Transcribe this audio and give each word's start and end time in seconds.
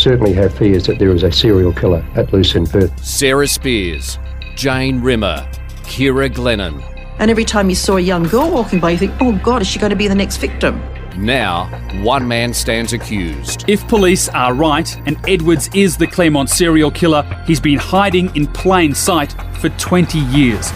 certainly 0.00 0.32
have 0.32 0.56
fears 0.56 0.86
that 0.86 0.98
there 0.98 1.10
is 1.10 1.22
a 1.22 1.30
serial 1.30 1.72
killer 1.72 2.04
at 2.16 2.32
loose 2.32 2.54
in 2.54 2.66
Perth. 2.66 3.04
Sarah 3.04 3.46
Spiers, 3.46 4.18
Jane 4.56 5.00
Rimmer, 5.02 5.46
Ciara 5.86 6.30
Glennon. 6.30 6.82
And 7.18 7.30
every 7.30 7.44
time 7.44 7.68
you 7.68 7.76
saw 7.76 7.98
a 7.98 8.00
young 8.00 8.22
girl 8.22 8.50
walking 8.50 8.80
by, 8.80 8.92
you 8.92 8.98
think, 8.98 9.12
oh 9.20 9.38
God, 9.42 9.60
is 9.60 9.68
she 9.68 9.78
going 9.78 9.90
to 9.90 9.96
be 9.96 10.08
the 10.08 10.14
next 10.14 10.38
victim? 10.38 10.80
Now, 11.18 11.66
one 12.02 12.26
man 12.26 12.54
stands 12.54 12.94
accused. 12.94 13.68
If 13.68 13.86
police 13.88 14.30
are 14.30 14.54
right 14.54 14.96
and 15.06 15.18
Edwards 15.28 15.68
is 15.74 15.98
the 15.98 16.06
Claremont 16.06 16.48
serial 16.48 16.90
killer, 16.90 17.22
he's 17.46 17.60
been 17.60 17.78
hiding 17.78 18.34
in 18.34 18.46
plain 18.46 18.94
sight 18.94 19.34
for 19.58 19.68
20 19.68 20.18
years. 20.18 20.70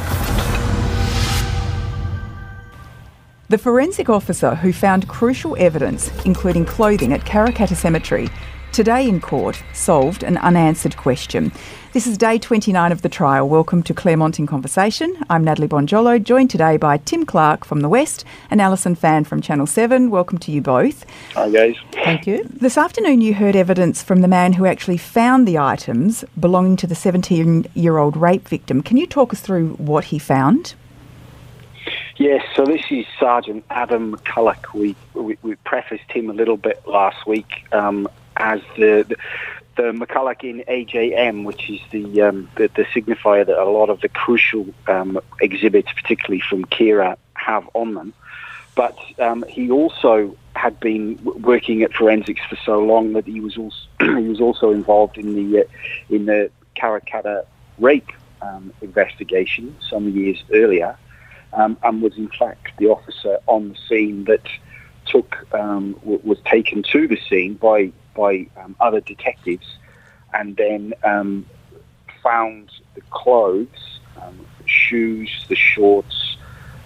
The 3.48 3.58
forensic 3.58 4.10
officer 4.10 4.54
who 4.56 4.72
found 4.72 5.08
crucial 5.08 5.56
evidence, 5.58 6.10
including 6.24 6.66
clothing 6.66 7.12
at 7.12 7.20
Karrakatta 7.20 7.76
Cemetery, 7.76 8.28
today 8.74 9.08
in 9.08 9.20
court 9.20 9.62
solved 9.72 10.24
an 10.24 10.36
unanswered 10.38 10.96
question. 10.96 11.52
This 11.92 12.08
is 12.08 12.18
day 12.18 12.40
29 12.40 12.90
of 12.90 13.02
the 13.02 13.08
trial. 13.08 13.48
Welcome 13.48 13.84
to 13.84 13.94
Claremont 13.94 14.40
in 14.40 14.48
Conversation. 14.48 15.16
I'm 15.30 15.44
Natalie 15.44 15.68
Bonjolo, 15.68 16.20
joined 16.20 16.50
today 16.50 16.76
by 16.76 16.96
Tim 16.96 17.24
Clarke 17.24 17.64
from 17.64 17.82
the 17.82 17.88
West 17.88 18.24
and 18.50 18.60
Alison 18.60 18.96
Fan 18.96 19.22
from 19.22 19.40
Channel 19.40 19.68
7. 19.68 20.10
Welcome 20.10 20.38
to 20.38 20.50
you 20.50 20.60
both. 20.60 21.06
Hi, 21.34 21.48
guys. 21.50 21.76
Thank 21.92 22.26
you. 22.26 22.42
This 22.50 22.76
afternoon, 22.76 23.20
you 23.20 23.34
heard 23.34 23.54
evidence 23.54 24.02
from 24.02 24.22
the 24.22 24.28
man 24.28 24.54
who 24.54 24.66
actually 24.66 24.96
found 24.96 25.46
the 25.46 25.56
items 25.56 26.24
belonging 26.40 26.74
to 26.78 26.88
the 26.88 26.96
17 26.96 27.66
year 27.74 27.98
old 27.98 28.16
rape 28.16 28.48
victim. 28.48 28.82
Can 28.82 28.96
you 28.96 29.06
talk 29.06 29.32
us 29.32 29.40
through 29.40 29.74
what 29.74 30.06
he 30.06 30.18
found? 30.18 30.74
Yes, 32.16 32.44
so 32.56 32.64
this 32.64 32.82
is 32.90 33.06
Sergeant 33.20 33.64
Adam 33.70 34.16
McCulloch. 34.16 34.72
We, 34.74 34.96
we, 35.14 35.38
we 35.42 35.54
prefaced 35.56 36.10
him 36.10 36.28
a 36.28 36.32
little 36.32 36.56
bit 36.56 36.82
last 36.88 37.24
week 37.24 37.66
um, 37.70 38.08
as 38.36 38.60
the, 38.76 39.04
the 39.08 39.16
the 39.76 39.92
McCulloch 39.92 40.44
in 40.44 40.62
AJM, 40.68 41.44
which 41.44 41.68
is 41.68 41.80
the, 41.90 42.22
um, 42.22 42.48
the, 42.56 42.68
the 42.76 42.84
signifier 42.84 43.44
that 43.44 43.58
a 43.60 43.68
lot 43.68 43.90
of 43.90 44.00
the 44.02 44.08
crucial 44.08 44.66
um, 44.86 45.18
exhibits, 45.40 45.92
particularly 45.92 46.40
from 46.48 46.64
Ciara, 46.66 47.18
have 47.34 47.68
on 47.74 47.94
them. 47.94 48.14
But 48.76 48.96
um, 49.18 49.44
he 49.48 49.70
also 49.70 50.36
had 50.56 50.78
been 50.80 51.18
working 51.24 51.82
at 51.82 51.92
forensics 51.92 52.40
for 52.48 52.56
so 52.64 52.80
long 52.80 53.12
that 53.14 53.26
he 53.26 53.40
was 53.40 53.56
also 53.56 53.76
he 54.00 54.28
was 54.28 54.40
also 54.40 54.70
involved 54.70 55.18
in 55.18 55.34
the 55.34 55.60
uh, 55.60 55.64
in 56.08 56.26
the 56.26 56.50
Karrakatta 56.76 57.44
rape 57.78 58.10
um, 58.42 58.72
investigation 58.80 59.76
some 59.88 60.08
years 60.08 60.42
earlier 60.52 60.96
um, 61.52 61.76
and 61.82 62.02
was 62.02 62.16
in 62.16 62.28
fact 62.28 62.68
the 62.78 62.86
officer 62.86 63.38
on 63.46 63.70
the 63.70 63.76
scene 63.88 64.24
that 64.24 64.46
took 65.06 65.46
um, 65.54 65.98
was 66.02 66.38
taken 66.44 66.82
to 66.82 67.06
the 67.08 67.18
scene 67.28 67.54
by 67.54 67.92
by 68.14 68.46
um, 68.56 68.76
other 68.80 69.00
detectives, 69.00 69.66
and 70.32 70.56
then 70.56 70.94
um, 71.02 71.46
found 72.22 72.70
the 72.94 73.00
clothes, 73.10 74.00
um, 74.22 74.46
shoes, 74.66 75.44
the 75.48 75.56
shorts 75.56 76.36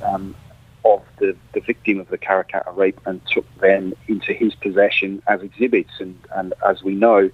um, 0.03 0.35
of 0.85 1.03
the, 1.19 1.37
the 1.53 1.61
victim 1.61 2.01
of 2.01 2.09
the 2.09 2.19
Karrakatta 2.19 2.77
rape, 2.77 3.01
and 3.07 3.21
took 3.27 3.47
them 3.61 3.95
into 4.07 4.33
his 4.33 4.55
possession 4.55 5.23
as 5.27 5.43
exhibits. 5.43 5.93
And, 6.01 6.19
and 6.35 6.55
as 6.67 6.83
we 6.83 6.95
know, 6.95 7.31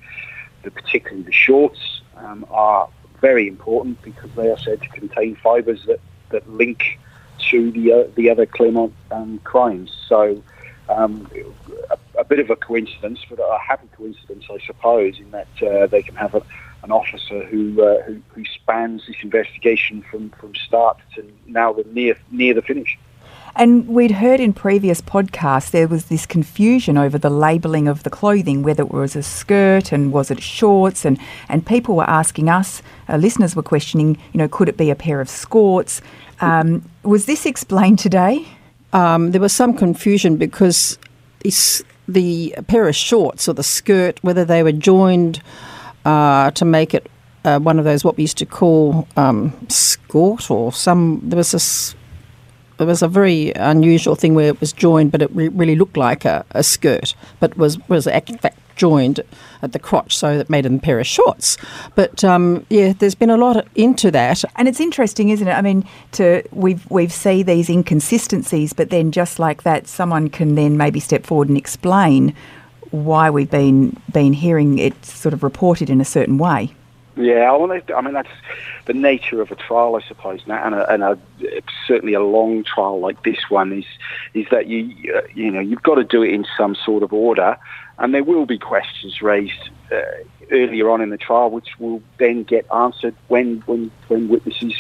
the 0.63 0.71
particularly 0.71 1.23
the 1.23 1.33
shorts 1.33 2.03
are 2.51 2.89
very 3.21 3.49
important 3.49 4.01
because 4.03 4.31
they 4.37 4.51
are 4.51 4.59
said 4.59 4.83
to 4.83 4.89
contain 4.89 5.37
fibres 5.37 5.85
that, 5.87 6.01
that 6.31 6.49
link 6.51 6.99
to 7.51 7.71
the 7.73 7.93
uh, 7.93 8.05
the 8.15 8.31
other 8.31 8.47
Claremont 8.47 8.93
um, 9.11 9.39
crimes. 9.45 9.91
So 10.09 10.43
um, 10.89 11.31
a, 11.91 11.99
a, 12.25 12.29
bit 12.29 12.39
of 12.39 12.51
a 12.51 12.57
coincidence, 12.57 13.21
but 13.29 13.39
a 13.39 13.59
happy 13.59 13.89
coincidence, 13.97 14.45
I 14.51 14.59
suppose, 14.67 15.19
in 15.19 15.31
that 15.31 15.49
uh, 15.63 15.87
they 15.87 16.03
can 16.03 16.15
have 16.17 16.35
a, 16.35 16.43
an 16.83 16.91
officer 16.91 17.45
who, 17.45 17.83
uh, 17.83 18.03
who, 18.03 18.21
who 18.29 18.45
spans 18.45 19.07
this 19.07 19.17
investigation 19.23 20.03
from, 20.11 20.31
from 20.31 20.55
start 20.55 20.99
to 21.15 21.25
now 21.47 21.73
the 21.73 21.85
near 21.85 22.17
near 22.31 22.55
the 22.55 22.63
finish. 22.63 22.99
And 23.57 23.87
we'd 23.87 24.11
heard 24.11 24.41
in 24.41 24.53
previous 24.53 25.01
podcasts 25.01 25.71
there 25.71 25.87
was 25.87 26.07
this 26.07 26.27
confusion 26.27 26.99
over 26.99 27.19
the 27.19 27.31
labelling 27.31 27.87
of 27.87 28.03
the 28.03 28.11
clothing, 28.11 28.65
whether 28.65 28.83
it 28.83 28.91
was 28.91 29.15
a 29.15 29.23
skirt 29.23 29.93
and 29.93 30.13
was 30.13 30.31
it 30.33 30.43
shorts, 30.43 31.05
and, 31.05 31.21
and 31.49 31.65
people 31.65 31.95
were 31.95 32.11
asking 32.11 32.49
us, 32.49 32.83
uh, 33.09 33.17
listeners 33.17 33.55
were 33.55 33.63
questioning, 33.63 34.19
you 34.33 34.39
know, 34.39 34.49
could 34.49 34.69
it 34.69 34.77
be 34.77 34.91
a 34.91 34.97
pair 34.97 35.21
of 35.21 35.29
skorts? 35.29 36.01
Um, 36.41 36.89
was 37.05 37.27
this 37.27 37.47
explained 37.53 38.01
today? 38.01 38.45
Um, 38.93 39.31
there 39.31 39.41
was 39.41 39.53
some 39.53 39.75
confusion 39.75 40.37
because 40.37 40.99
the 42.09 42.55
pair 42.67 42.89
of 42.89 42.97
shorts 42.97 43.49
or 43.49 43.55
the 43.55 43.63
skirt, 43.63 44.19
whether 44.23 44.45
they 44.45 44.63
were 44.63 44.73
joined 44.73 45.43
uh, 46.05 46.51
to 46.53 46.65
make 46.65 46.95
it 46.95 47.11
uh, 47.45 47.59
one 47.59 47.79
of 47.79 47.85
those 47.85 48.05
what 48.05 48.17
we 48.17 48.23
used 48.25 48.39
to 48.39 48.47
call 48.47 49.07
um, 49.17 49.53
or 50.51 50.73
some. 50.73 51.21
There 51.23 51.37
was 51.37 51.55
a 51.55 52.83
it 52.83 52.87
was 52.87 53.03
a 53.03 53.09
very 53.09 53.53
unusual 53.53 54.17
thing 54.17 54.35
where 54.35 54.49
it 54.49 54.61
was 54.61 54.73
joined, 54.73 55.13
but 55.13 55.23
it 55.23 55.31
re- 55.35 55.49
really 55.49 55.77
looked 55.77 55.97
like 55.97 56.25
a, 56.25 56.45
a, 56.51 56.63
skirt, 56.63 57.15
but 57.39 57.57
was 57.57 57.79
was 57.89 58.07
in 58.07 58.39
fact 58.39 58.59
joined 58.77 59.21
at 59.63 59.73
the 59.73 59.79
crotch, 59.79 60.17
so 60.17 60.37
that 60.37 60.51
made 60.51 60.65
them 60.65 60.77
a 60.77 60.79
pair 60.79 61.01
of 61.01 61.07
shorts. 61.07 61.57
But 61.95 62.25
um, 62.25 62.67
yeah, 62.71 62.93
there's 62.93 63.15
been 63.15 63.31
a 63.31 63.37
lot 63.37 63.67
into 63.75 64.11
that, 64.11 64.45
and 64.57 64.69
it's 64.69 64.81
interesting, 64.81 65.31
isn't 65.31 65.47
it? 65.47 65.53
I 65.53 65.63
mean, 65.63 65.87
to 66.13 66.43
we've 66.53 66.89
we've 66.91 67.13
see 67.13 67.43
these 67.43 67.69
inconsistencies, 67.69 68.73
but 68.73 68.91
then 68.91 69.13
just 69.13 69.39
like 69.39 69.63
that, 69.63 69.87
someone 69.87 70.29
can 70.29 70.55
then 70.55 70.77
maybe 70.77 71.01
step 71.01 71.25
forward 71.25 71.49
and 71.49 71.59
explain 71.59 72.35
why 72.91 73.31
we've 73.31 73.51
been 73.51 73.97
been 74.13 74.33
hearing 74.33 74.79
it 74.79 75.05
sort 75.05 75.33
of 75.33 75.43
reported 75.43 75.91
in 75.91 76.01
a 76.01 76.05
certain 76.05 76.39
way. 76.39 76.73
Yeah, 77.17 77.53
I 77.95 78.01
mean 78.01 78.13
that's 78.13 78.29
the 78.87 78.93
nature 78.93 79.41
of 79.41 79.53
a 79.53 79.55
trial, 79.55 79.95
I 79.95 80.03
suppose, 80.07 80.41
and, 80.47 80.75
a, 80.75 80.93
and 80.93 81.03
a, 81.05 81.19
certainly 81.87 82.15
a 82.15 82.21
long 82.21 82.65
trial 82.65 82.99
like 82.99 83.23
this 83.23 83.39
one 83.49 83.73
is 83.73 83.85
is 84.35 84.47
that 84.51 84.67
you 84.67 84.93
you 85.33 85.51
know 85.51 85.61
you've 85.61 85.83
got 85.83 85.95
to 85.95 86.05
do 86.05 86.23
it 86.23 86.33
in 86.33 86.45
some 86.59 86.75
sort 86.75 87.05
of 87.05 87.13
order, 87.13 87.57
and 87.99 88.15
there 88.15 88.25
will 88.25 88.47
be 88.47 88.59
questions 88.59 89.23
raised 89.23 89.71
uh, 89.93 90.01
earlier 90.51 90.91
on 90.91 91.01
in 91.01 91.11
the 91.11 91.19
trial, 91.19 91.51
which 91.51 91.79
will 91.79 92.03
then 92.19 92.43
get 92.43 92.67
answered 92.73 93.15
when 93.29 93.61
when 93.67 93.91
when 94.09 94.29
witnesses 94.29 94.75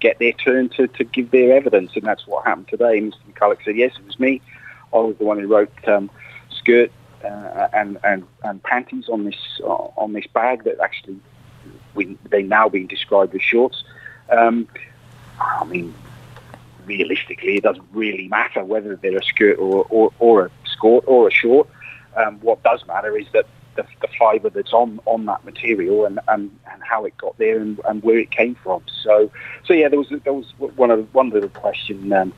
get 0.00 0.18
their 0.18 0.32
turn 0.32 0.68
to, 0.68 0.86
to 0.88 1.04
give 1.04 1.30
their 1.30 1.56
evidence, 1.56 1.92
and 1.94 2.04
that's 2.04 2.26
what 2.26 2.44
happened 2.44 2.68
today. 2.68 3.00
Mr. 3.00 3.14
McCulloch 3.30 3.64
said, 3.64 3.76
"Yes, 3.76 3.92
it 3.98 4.06
was 4.06 4.18
me. 4.18 4.40
I 4.92 4.98
was 4.98 5.16
the 5.18 5.24
one 5.24 5.38
who 5.38 5.46
wrote 5.46 5.72
um, 5.88 6.10
skirt." 6.50 6.90
Uh, 7.24 7.66
and, 7.72 7.98
and, 8.04 8.24
and 8.44 8.62
panties 8.62 9.08
on 9.08 9.24
this 9.24 9.60
uh, 9.64 9.88
on 9.96 10.12
this 10.12 10.26
bag 10.28 10.62
that 10.64 10.78
actually 10.80 11.18
we, 11.94 12.16
they 12.30 12.42
now 12.42 12.68
being 12.68 12.86
described 12.86 13.34
as 13.34 13.42
shorts. 13.42 13.82
Um, 14.30 14.68
I 15.40 15.64
mean, 15.64 15.94
realistically, 16.84 17.56
it 17.56 17.62
doesn't 17.62 17.86
really 17.92 18.28
matter 18.28 18.64
whether 18.64 18.96
they're 18.96 19.18
a 19.18 19.24
skirt 19.24 19.58
or, 19.58 19.86
or, 19.90 20.12
or 20.18 20.46
a 20.46 20.50
skirt 20.66 21.02
or 21.06 21.28
a 21.28 21.30
short. 21.30 21.68
Um, 22.16 22.40
what 22.40 22.62
does 22.62 22.84
matter 22.86 23.16
is 23.16 23.26
that 23.32 23.46
the, 23.76 23.84
the 24.00 24.08
fibre 24.18 24.50
that's 24.50 24.72
on, 24.72 25.00
on 25.04 25.26
that 25.26 25.44
material 25.44 26.06
and, 26.06 26.18
and, 26.28 26.50
and 26.72 26.82
how 26.82 27.04
it 27.04 27.16
got 27.18 27.36
there 27.38 27.60
and, 27.60 27.80
and 27.84 28.02
where 28.02 28.18
it 28.18 28.30
came 28.30 28.54
from. 28.54 28.82
So 29.02 29.30
so 29.64 29.74
yeah, 29.74 29.88
there 29.88 29.98
was 29.98 30.08
there 30.24 30.32
was 30.32 30.46
one 30.58 30.90
of 30.90 31.12
one 31.14 31.30
little 31.30 31.50
question 31.50 32.12
um, 32.12 32.32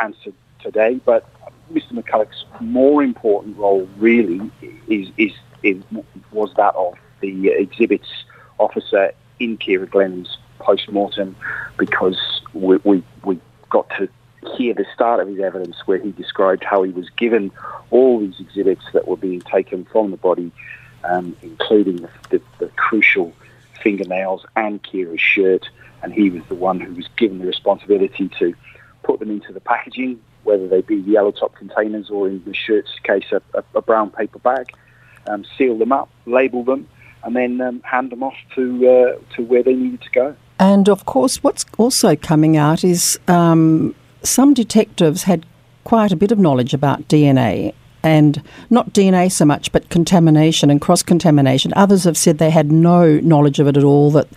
answered 0.00 0.34
today, 0.60 1.00
but 1.04 1.28
Mr. 1.72 1.92
McCulloch's 1.92 2.44
more 2.60 3.02
important 3.02 3.56
role 3.56 3.88
really 3.96 4.50
is, 4.88 5.08
is, 5.16 5.32
is 5.62 5.82
was 6.30 6.52
that 6.56 6.74
of 6.74 6.94
the 7.20 7.48
exhibits 7.48 8.08
officer 8.58 9.12
in 9.38 9.58
Ciara 9.58 9.86
Glenn's 9.86 10.38
post-mortem 10.58 11.34
because 11.76 12.42
we, 12.52 12.76
we, 12.84 13.02
we 13.24 13.40
got 13.70 13.88
to 13.98 14.08
hear 14.56 14.74
the 14.74 14.86
start 14.94 15.20
of 15.20 15.28
his 15.28 15.40
evidence 15.40 15.76
where 15.86 15.98
he 15.98 16.12
described 16.12 16.64
how 16.64 16.82
he 16.82 16.90
was 16.90 17.08
given 17.10 17.50
all 17.90 18.18
these 18.20 18.38
exhibits 18.40 18.82
that 18.92 19.06
were 19.06 19.16
being 19.16 19.40
taken 19.40 19.84
from 19.84 20.10
the 20.10 20.16
body, 20.16 20.50
um, 21.04 21.36
including 21.42 21.96
the, 21.96 22.10
the, 22.30 22.42
the, 22.58 22.68
crucial 22.76 23.32
fingernails 23.82 24.44
and 24.56 24.82
Ciara's 24.84 25.20
shirt, 25.20 25.68
and 26.02 26.12
he 26.12 26.30
was 26.30 26.42
the 26.48 26.54
one 26.54 26.80
who 26.80 26.94
was 26.94 27.08
given 27.16 27.38
the 27.38 27.46
responsibility 27.46 28.28
to 28.38 28.54
put 29.02 29.20
them 29.20 29.30
into 29.30 29.52
the 29.52 29.60
packaging, 29.60 30.20
whether 30.44 30.66
they 30.68 30.80
be 30.80 30.96
yellow 30.96 31.30
top 31.30 31.54
containers 31.54 32.10
or 32.10 32.28
in 32.28 32.42
the 32.44 32.54
shirt's 32.54 32.98
case 33.02 33.26
a, 33.32 33.40
a, 33.54 33.64
a 33.76 33.82
brown 33.82 34.10
paper 34.10 34.38
bag, 34.38 34.72
um, 35.28 35.44
seal 35.56 35.78
them 35.78 35.92
up, 35.92 36.10
label 36.26 36.64
them, 36.64 36.88
and 37.24 37.36
then 37.36 37.60
um, 37.60 37.80
hand 37.82 38.10
them 38.10 38.22
off 38.22 38.34
to 38.54 38.88
uh, 38.88 39.34
to 39.36 39.42
where 39.42 39.62
they 39.62 39.74
needed 39.74 40.02
to 40.02 40.10
go. 40.10 40.36
And 40.58 40.88
of 40.88 41.06
course, 41.06 41.42
what's 41.42 41.64
also 41.78 42.14
coming 42.16 42.56
out 42.56 42.84
is 42.84 43.18
um, 43.28 43.94
some 44.22 44.54
detectives 44.54 45.24
had 45.24 45.46
quite 45.84 46.12
a 46.12 46.16
bit 46.16 46.32
of 46.32 46.38
knowledge 46.38 46.74
about 46.74 47.08
DNA. 47.08 47.74
And 48.04 48.42
not 48.68 48.92
DNA 48.92 49.30
so 49.30 49.44
much, 49.44 49.70
but 49.70 49.88
contamination 49.88 50.70
and 50.70 50.80
cross 50.80 51.04
contamination. 51.04 51.72
Others 51.76 52.02
have 52.04 52.16
said 52.16 52.38
they 52.38 52.50
had 52.50 52.72
no 52.72 53.20
knowledge 53.20 53.60
of 53.60 53.68
it 53.68 53.76
at 53.76 53.84
all, 53.84 54.10
that 54.10 54.28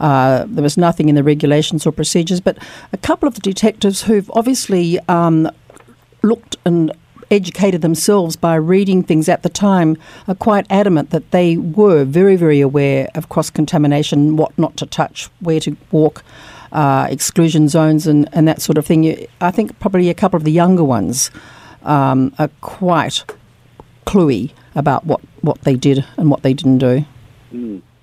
uh, 0.00 0.44
there 0.48 0.62
was 0.62 0.78
nothing 0.78 1.10
in 1.10 1.14
the 1.14 1.22
regulations 1.22 1.86
or 1.86 1.92
procedures. 1.92 2.40
But 2.40 2.56
a 2.92 2.96
couple 2.96 3.28
of 3.28 3.34
the 3.34 3.40
detectives 3.40 4.02
who've 4.02 4.30
obviously 4.34 4.98
um, 5.08 5.50
looked 6.22 6.56
and 6.64 6.92
educated 7.30 7.80
themselves 7.80 8.36
by 8.36 8.54
reading 8.54 9.02
things 9.02 9.28
at 9.28 9.42
the 9.42 9.48
time 9.48 9.96
are 10.28 10.34
quite 10.34 10.66
adamant 10.70 11.10
that 11.10 11.30
they 11.30 11.56
were 11.56 12.04
very, 12.04 12.36
very 12.36 12.60
aware 12.60 13.08
of 13.14 13.28
cross 13.28 13.48
contamination, 13.50 14.36
what 14.36 14.56
not 14.58 14.76
to 14.76 14.86
touch, 14.86 15.28
where 15.40 15.60
to 15.60 15.76
walk, 15.90 16.22
uh, 16.72 17.06
exclusion 17.10 17.68
zones, 17.68 18.06
and, 18.06 18.28
and 18.32 18.48
that 18.48 18.60
sort 18.60 18.78
of 18.78 18.86
thing. 18.86 19.04
You- 19.04 19.26
I 19.40 19.50
think 19.50 19.78
probably 19.78 20.08
a 20.10 20.14
couple 20.14 20.36
of 20.36 20.44
the 20.44 20.52
younger 20.52 20.84
ones 20.84 21.30
um, 21.82 22.34
are 22.38 22.50
quite 22.60 23.24
cluey 24.06 24.52
about 24.74 25.04
what, 25.06 25.20
what 25.42 25.60
they 25.62 25.76
did 25.76 26.04
and 26.16 26.30
what 26.30 26.42
they 26.42 26.54
didn't 26.54 26.78
do. 26.78 27.04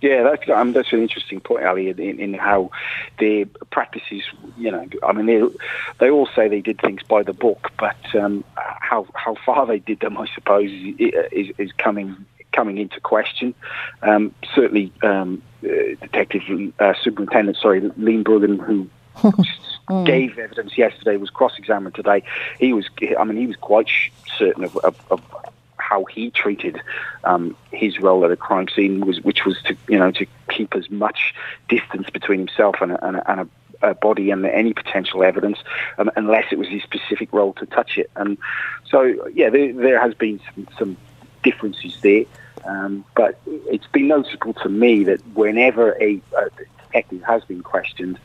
Yeah, 0.02 0.24
that's 0.24 0.50
um, 0.50 0.72
that's 0.72 0.94
an 0.94 1.02
interesting 1.02 1.42
point, 1.42 1.66
Ali, 1.66 1.90
in, 1.90 2.20
in 2.22 2.34
how 2.34 2.72
their 3.20 3.46
practices. 3.70 4.24
You 4.58 4.72
know, 4.72 4.88
I 5.04 5.12
mean, 5.12 5.26
they 5.26 5.44
they 6.00 6.10
all 6.10 6.26
say 6.34 6.48
they 6.48 6.62
did 6.62 6.80
things 6.80 7.04
by 7.04 7.24
the 7.24 7.34
book, 7.34 7.70
but 7.78 7.98
um, 8.16 8.46
how 8.56 9.08
how 9.14 9.36
far 9.46 9.66
they 9.66 9.80
did 9.80 10.00
them, 10.00 10.18
I 10.18 10.28
suppose, 10.34 10.70
is, 10.72 11.52
is 11.58 11.72
coming 11.74 12.16
coming 12.52 12.78
into 12.78 13.00
question. 13.00 13.54
Um, 14.02 14.34
certainly, 14.56 14.92
um, 15.04 15.42
uh, 15.64 15.96
Detective 16.02 16.74
uh, 16.80 16.94
Superintendent, 17.02 17.58
sorry, 17.58 17.82
Leenbruggen, 17.82 18.60
who 18.60 18.90
gave 20.06 20.38
evidence 20.38 20.78
yesterday, 20.78 21.18
was 21.18 21.30
cross-examined 21.30 21.96
today. 21.96 22.24
He 22.60 22.74
was, 22.74 22.88
I 23.18 23.24
mean, 23.24 23.38
he 23.38 23.48
was 23.48 23.58
quite 23.58 23.90
sh- 23.90 24.10
certain 24.38 24.64
of, 24.64 24.78
of, 24.78 24.96
of 25.12 25.22
how 25.78 26.06
he 26.06 26.30
treated 26.30 26.80
um, 27.24 27.56
his 27.72 28.00
role 28.00 28.24
at 28.24 28.32
a 28.32 28.38
crime 28.38 28.68
scene, 28.68 29.06
was 29.06 29.22
which 29.22 29.46
was 29.46 29.60
to 29.64 29.76
you 29.88 29.98
know 29.98 30.12
to 30.12 30.26
keep 30.50 30.76
as 30.76 30.90
much 30.90 31.34
distance 31.68 32.10
between 32.12 32.40
himself 32.40 32.76
and 32.82 32.92
a, 32.92 33.06
and 33.06 33.18
a, 33.18 33.32
and 33.32 33.42
a 33.42 33.48
a 33.82 33.94
body 33.94 34.32
and 34.32 34.46
any 34.46 34.74
potential 34.74 35.24
evidence, 35.24 35.58
um, 35.98 36.12
unless 36.16 36.46
it 36.52 36.58
was 36.58 36.68
his 36.68 36.84
specific 36.84 37.32
role 37.32 37.54
to 37.54 37.66
touch 37.66 37.98
it. 37.98 38.10
And 38.16 38.38
so, 38.86 39.04
yeah, 39.34 39.50
there, 39.50 39.74
there 39.74 40.02
has 40.02 40.14
been 40.14 40.40
some, 40.54 40.68
some 40.78 40.98
differences 41.44 42.00
there. 42.02 42.26
Um, 42.66 43.06
but 43.16 43.40
it's 43.46 43.88
been 43.88 44.08
noticeable 44.08 44.54
to 44.56 44.70
me 44.70 45.04
that 45.06 45.26
whenever 45.34 45.94
a, 46.02 46.22
a 46.38 46.50
detective 46.86 47.24
has 47.24 47.44
been 47.46 47.64
questioned, 47.64 48.20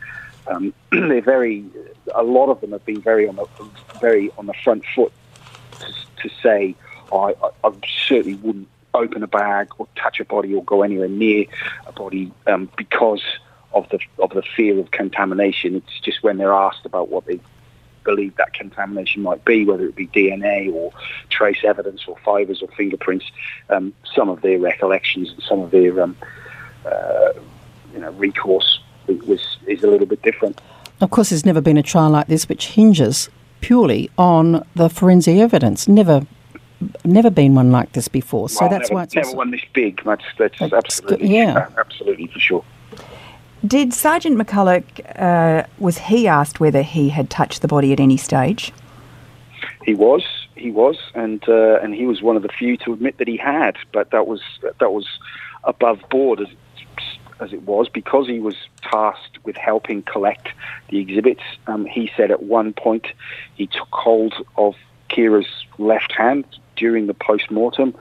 um, 0.46 0.74
they're 0.90 1.20
very. 1.20 1.64
A 2.14 2.22
lot 2.22 2.50
of 2.50 2.60
them 2.60 2.72
have 2.72 2.84
been 2.84 3.00
very 3.00 3.26
on 3.26 3.36
the 3.36 3.46
very 4.00 4.30
on 4.36 4.46
the 4.46 4.54
front 4.54 4.84
foot 4.94 5.12
to, 5.80 5.86
to 6.22 6.34
say, 6.42 6.74
I, 7.12 7.34
I, 7.64 7.72
certainly 8.06 8.34
wouldn't 8.34 8.68
open 8.92 9.22
a 9.22 9.26
bag 9.26 9.68
or 9.78 9.88
touch 9.96 10.20
a 10.20 10.24
body 10.24 10.54
or 10.54 10.62
go 10.64 10.82
anywhere 10.82 11.08
near 11.08 11.46
a 11.86 11.92
body 11.92 12.32
um, 12.46 12.68
because 12.76 13.22
of 13.72 13.88
the 13.88 13.98
of 14.18 14.30
the 14.30 14.42
fear 14.42 14.78
of 14.78 14.90
contamination. 14.90 15.76
It's 15.76 16.00
just 16.00 16.22
when 16.22 16.38
they're 16.38 16.52
asked 16.52 16.86
about 16.86 17.08
what 17.08 17.26
they 17.26 17.40
believe 18.04 18.36
that 18.36 18.52
contamination 18.54 19.22
might 19.22 19.44
be, 19.44 19.64
whether 19.64 19.86
it 19.86 19.96
be 19.96 20.06
DNA 20.08 20.72
or 20.72 20.92
trace 21.30 21.64
evidence 21.64 22.04
or 22.06 22.16
fibres 22.24 22.62
or 22.62 22.68
fingerprints, 22.76 23.24
um, 23.70 23.92
some 24.14 24.28
of 24.28 24.42
their 24.42 24.58
recollections 24.58 25.30
and 25.30 25.42
some 25.42 25.60
of 25.60 25.70
their 25.70 26.00
um, 26.00 26.16
uh, 26.86 27.32
you 27.92 27.98
know 28.00 28.10
recourse 28.12 28.80
was 29.26 29.58
is 29.66 29.82
a 29.82 29.86
little 29.86 30.06
bit 30.06 30.22
different. 30.22 30.60
Of 31.00 31.10
course, 31.10 31.30
there's 31.30 31.44
never 31.44 31.60
been 31.60 31.76
a 31.76 31.82
trial 31.82 32.10
like 32.10 32.28
this 32.28 32.48
which 32.48 32.68
hinges 32.68 33.28
purely 33.60 34.10
on 34.16 34.64
the 34.76 34.88
forensic 34.88 35.36
evidence. 35.38 35.88
Never, 35.88 36.26
never 37.04 37.30
been 37.30 37.54
one 37.54 37.72
like 37.72 37.92
this 37.92 38.08
before. 38.08 38.48
So 38.48 38.60
Well, 38.60 38.70
that's 38.70 38.90
never, 38.90 38.94
why 38.94 39.02
it's 39.04 39.14
never 39.14 39.26
also- 39.28 39.38
one 39.38 39.50
this 39.50 39.64
big. 39.72 40.02
That's 40.04 40.24
that's 40.38 40.58
That's 40.58 40.72
absolutely 40.72 41.34
yeah. 41.34 41.68
absolutely 41.78 42.28
for 42.28 42.38
sure. 42.38 42.64
Did 43.66 43.94
Sergeant 43.94 44.36
McCulloch, 44.36 44.84
uh, 45.18 45.66
was 45.78 45.96
he 45.96 46.28
asked 46.28 46.60
whether 46.60 46.82
he 46.82 47.08
had 47.08 47.30
touched 47.30 47.62
the 47.62 47.68
body 47.68 47.92
at 47.92 48.00
any 48.00 48.18
stage? 48.18 48.72
He 49.84 49.94
was, 49.94 50.22
he 50.54 50.70
was, 50.70 50.98
and 51.14 51.42
uh, 51.48 51.78
and 51.82 51.94
he 51.94 52.06
was 52.06 52.20
one 52.20 52.36
of 52.36 52.42
the 52.42 52.48
few 52.48 52.76
to 52.78 52.92
admit 52.92 53.18
that 53.18 53.28
he 53.28 53.36
had. 53.36 53.76
But 53.92 54.10
that 54.10 54.26
was 54.26 54.42
that 54.62 54.92
was 54.92 55.06
above 55.64 56.00
board 56.10 56.40
as 56.40 56.48
as 57.40 57.52
it 57.52 57.62
was 57.62 57.88
because 57.88 58.26
he 58.26 58.38
was 58.38 58.54
tasked 58.82 59.38
with 59.44 59.56
helping 59.56 60.02
collect 60.02 60.48
the 60.88 60.98
exhibits. 60.98 61.42
Um, 61.66 61.86
he 61.86 62.10
said 62.16 62.30
at 62.30 62.42
one 62.42 62.72
point 62.72 63.06
he 63.54 63.66
took 63.66 63.88
hold 63.90 64.34
of 64.56 64.74
Ciara's 65.10 65.46
left 65.78 66.12
hand 66.12 66.44
during 66.76 67.06
the 67.06 67.14
post 67.14 67.50
mortem. 67.50 67.94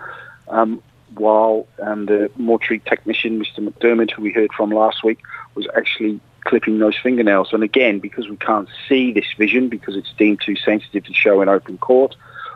Um, 0.50 0.82
while 1.16 1.68
um, 1.82 2.08
the 2.08 2.32
mortuary 2.38 2.80
technician, 2.80 3.40
Mr. 3.40 3.60
McDermott, 3.60 4.12
who 4.12 4.24
we 4.24 4.32
heard 4.32 4.52
from 4.52 4.72
last 4.72 5.04
week, 5.04 5.20
was 5.56 5.68
actually 5.76 6.20
clipping 6.42 6.80
those 6.80 6.98
fingernails. 6.98 7.54
And 7.54 7.64
again, 7.64 8.00
because 8.00 8.28
we 8.28 8.38
can't 8.38 8.70
see 8.88 9.12
this 9.12 9.26
vision, 9.38 9.70
because 9.70 9.96
it's 9.96 10.12
deemed 10.18 10.42
too 10.46 10.56
sensitive 10.56 11.06
to 11.06 11.14
show 11.14 11.42
in 11.42 11.50
open 11.50 11.78
court, 11.78 12.16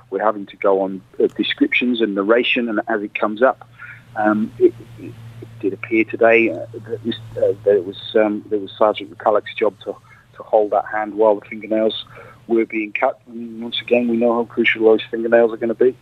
we're 0.09 0.23
having 0.23 0.45
to 0.47 0.57
go 0.57 0.81
on 0.81 1.01
uh, 1.21 1.27
descriptions 1.27 2.01
and 2.01 2.15
narration, 2.15 2.69
and 2.69 2.81
as 2.87 3.01
it 3.01 3.13
comes 3.13 3.41
up, 3.41 3.67
um, 4.15 4.51
it, 4.59 4.73
it, 4.99 5.13
did 5.59 5.73
appear 5.73 6.03
today 6.03 6.51
uh, 6.51 6.67
that, 6.73 7.03
this, 7.03 7.15
uh, 7.31 7.53
that 7.63 7.77
it 7.77 7.85
was 7.85 7.97
um, 8.15 8.45
it 8.51 8.61
was 8.61 8.71
Sergeant 8.77 9.09
McCulloch's 9.17 9.55
job 9.55 9.75
to, 9.79 9.95
to 10.35 10.43
hold 10.43 10.71
that 10.71 10.85
hand 10.85 11.15
while 11.15 11.33
the 11.33 11.45
fingernails 11.45 12.05
were 12.47 12.65
being 12.65 12.91
cut. 12.93 13.19
And 13.27 13.61
once 13.61 13.81
again, 13.81 14.07
we 14.07 14.17
know 14.17 14.33
how 14.33 14.45
crucial 14.45 14.83
those 14.83 15.01
fingernails 15.09 15.51
are 15.51 15.57
going 15.57 15.69
to 15.69 15.73
be. 15.75 15.95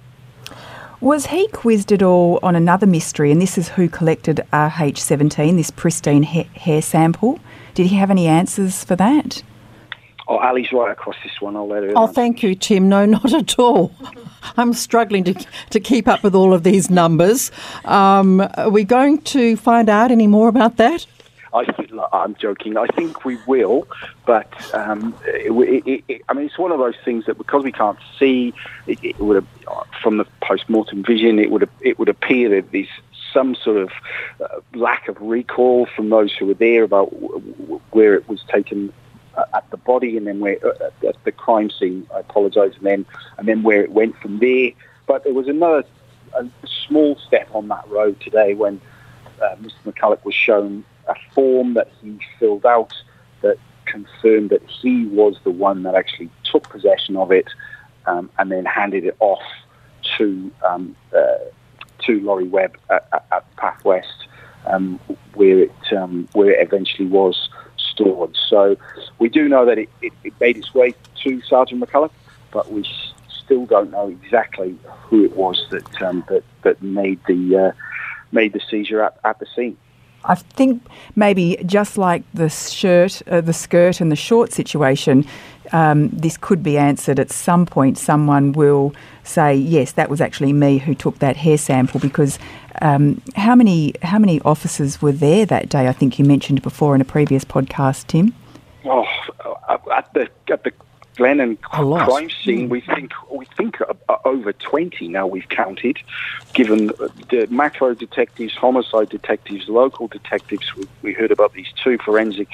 Was 1.02 1.28
he 1.28 1.48
quizzed 1.50 1.92
at 1.92 2.02
all 2.02 2.40
on 2.42 2.56
another 2.56 2.88
mystery, 2.88 3.32
and 3.32 3.42
this 3.42 3.58
is 3.58 3.70
who 3.70 3.90
collected 3.90 4.42
RH17, 4.54 5.58
this 5.58 5.72
pristine 5.72 6.24
ha- 6.24 6.48
hair 6.56 6.82
sample? 6.82 7.40
Did 7.74 7.88
he 7.88 7.96
have 7.98 8.10
any 8.10 8.28
answers 8.28 8.84
for 8.84 8.96
that? 8.96 9.44
Oh, 10.28 10.38
Ali's 10.40 10.72
right 10.72 10.92
across 10.92 11.16
this 11.24 11.40
one. 11.40 11.56
I'll 11.56 11.68
let 11.68 11.84
her. 11.84 11.92
Oh, 11.96 12.04
answer. 12.04 12.14
thank 12.14 12.42
you, 12.42 12.56
Tim. 12.56 12.90
No, 12.90 13.06
not 13.06 13.34
at 13.34 13.60
all. 13.60 13.94
I'm 14.58 14.74
struggling 14.74 15.24
to, 15.26 15.34
to 15.72 15.80
keep 15.80 16.08
up 16.08 16.24
with 16.24 16.34
all 16.34 16.54
of 16.54 16.64
these 16.64 16.90
numbers. 16.90 17.52
Um, 17.84 18.42
are 18.56 18.70
we 18.70 18.84
going 18.84 19.20
to 19.24 19.56
find 19.58 19.90
out 19.90 20.12
any 20.12 20.28
more 20.28 20.48
about 20.48 20.78
that? 20.78 21.06
I 21.56 22.08
I'm 22.12 22.36
joking. 22.36 22.78
I 22.78 22.86
think 22.88 23.24
we 23.24 23.38
will, 23.48 23.88
but 24.26 24.52
um, 24.76 25.16
it, 25.26 25.52
it, 25.88 26.04
it, 26.08 26.22
I 26.28 26.34
mean, 26.34 26.48
it's 26.48 26.58
one 26.58 26.72
of 26.72 26.80
those 26.80 26.96
things 27.06 27.26
that 27.28 27.38
because 27.38 27.64
we 27.64 27.72
can't 27.72 27.98
see, 28.20 28.54
it, 28.88 29.18
would 29.20 29.36
have, 29.36 29.48
from 30.02 30.18
the 30.18 30.26
post-mortem 30.42 31.04
vision, 31.04 31.40
it 31.40 31.52
would 31.52 31.62
have, 31.62 31.72
it 31.80 31.98
would 31.98 32.10
appear 32.10 32.50
that 32.50 32.72
there's 32.72 32.90
some 33.34 33.56
sort 33.56 33.78
of 33.78 33.92
uh, 34.42 34.60
lack 34.74 35.08
of 35.08 35.20
recall 35.22 35.86
from 35.86 36.10
those 36.10 36.34
who 36.34 36.46
were 36.46 36.54
there 36.54 36.84
about 36.84 37.12
w- 37.12 37.40
w- 37.60 37.82
where 37.92 38.16
it 38.16 38.28
was 38.28 38.44
taken 38.50 38.92
uh, 39.36 39.46
at 39.54 39.70
the 39.72 39.78
body 39.78 40.18
and 40.18 40.28
then 40.28 40.40
where 40.42 40.58
uh, 40.66 41.08
at 41.08 41.16
the 41.24 41.32
crime 41.32 41.70
scene. 41.70 42.06
I 42.14 42.20
apologise, 42.20 42.76
and 42.76 42.86
then 42.86 43.06
and 43.38 43.48
then 43.48 43.64
where 43.64 43.82
it 43.82 43.92
went 43.92 44.18
from 44.18 44.40
there. 44.40 44.72
But 45.08 45.24
there 45.24 45.34
was 45.34 45.48
another 45.48 45.86
small 46.88 47.16
step 47.16 47.48
on 47.54 47.70
that 47.70 47.88
road 47.88 48.20
today 48.20 48.56
when 48.56 48.82
uh, 49.42 49.56
Mr. 49.62 49.74
McCulloch 49.86 50.24
was 50.26 50.36
shown 50.36 50.84
a 51.08 51.16
form 51.34 51.74
that 51.76 51.90
he 52.02 52.20
filled 52.40 52.66
out 52.66 52.94
that 53.42 53.58
confirmed 53.86 54.50
that 54.50 54.64
he 54.68 55.06
was 55.08 55.38
the 55.44 55.52
one 55.52 55.84
that 55.84 55.96
actually 55.96 56.30
took 56.52 56.68
possession 56.70 57.16
of 57.16 57.32
it 57.32 57.48
um, 58.08 58.30
and 58.38 58.52
then 58.52 58.66
handed 58.66 59.06
it 59.06 59.16
off 59.20 59.42
to 60.18 60.52
um, 60.68 60.96
uh, 61.16 61.38
to 62.06 62.20
Laurie 62.22 62.48
Webb 62.48 62.78
at, 62.90 63.08
at, 63.14 63.26
at 63.32 63.56
Path 63.56 63.84
West, 63.84 64.28
um, 64.68 65.00
where 65.34 65.60
it 65.60 65.94
um, 65.96 66.28
where 66.34 66.52
it 66.52 66.66
eventually 66.66 67.08
was 67.08 67.50
stored. 67.78 68.36
So 68.50 68.78
we 69.20 69.30
do 69.30 69.48
know 69.48 69.66
that 69.66 69.78
it, 69.78 69.90
it, 70.02 70.14
it 70.24 70.34
made 70.40 70.58
its 70.58 70.74
way 70.74 70.96
to 71.24 71.42
Sergeant 71.42 71.82
McCulloch, 71.82 72.12
but 72.52 72.72
we 72.72 72.88
still 73.44 73.66
don't 73.66 73.92
know 73.92 74.10
exactly 74.10 74.78
who 75.04 75.24
it 75.24 75.36
was 75.36 75.66
that 75.72 76.02
um, 76.02 76.24
that 76.30 76.44
that 76.64 76.82
made 76.82 77.20
the 77.28 77.58
uh, 77.58 77.72
made 78.32 78.54
the 78.54 78.62
seizure 78.70 79.02
at, 79.02 79.18
at 79.24 79.40
the 79.40 79.46
scene. 79.56 79.78
I 80.28 80.36
think 80.36 80.82
maybe 81.16 81.58
just 81.66 81.98
like 81.98 82.24
the 82.34 82.50
shirt, 82.50 83.22
uh, 83.28 83.42
the 83.42 83.54
skirt, 83.54 84.02
and 84.02 84.12
the 84.12 84.16
short 84.16 84.52
situation, 84.52 85.26
um, 85.72 86.10
this 86.10 86.38
could 86.38 86.64
be 86.64 86.78
answered 86.78 87.20
at 87.20 87.32
some 87.32 87.66
point. 87.66 87.98
Someone 87.98 88.52
will 88.52 88.94
say, 89.24 89.56
"Yes, 89.56 89.94
that 89.94 90.10
was 90.10 90.22
actually 90.22 90.54
me 90.54 90.78
who 90.80 90.96
took 90.96 91.20
that 91.20 91.38
hair 91.38 91.58
sample." 91.58 92.00
Because 92.00 92.40
um, 92.82 93.22
how 93.36 93.56
many 93.56 93.94
how 94.02 94.20
many 94.20 94.42
officers 94.42 95.02
were 95.02 95.12
there 95.12 95.46
that 95.46 95.70
day? 95.70 95.88
I 95.88 95.94
think 95.94 96.20
you 96.20 96.26
mentioned 96.26 96.62
before 96.62 96.96
in 96.96 97.02
a 97.02 97.06
previous 97.06 97.46
podcast, 97.46 98.08
Tim. 98.08 98.34
Oh, 98.86 99.06
at 99.92 100.14
the 100.14 100.28
at 100.52 100.64
the 100.64 100.72
Glennon 101.16 101.60
crime 101.62 102.30
scene, 102.30 102.68
we 102.68 102.82
think 102.82 103.14
we 103.32 103.46
think 103.58 103.80
uh, 103.82 103.94
uh, 104.10 104.18
over 104.26 104.52
twenty 104.52 105.08
now. 105.08 105.26
We've 105.26 105.48
counted, 105.48 105.98
given 106.54 106.88
the 106.88 107.48
macro 107.50 107.94
detectives, 107.94 108.54
homicide 108.54 109.10
detectives, 109.10 109.70
local 109.70 110.08
detectives. 110.08 110.76
We, 110.76 110.84
we 111.02 111.14
heard 111.14 111.32
about 111.32 111.54
these 111.54 111.68
two 111.82 111.98
forensic 112.00 112.50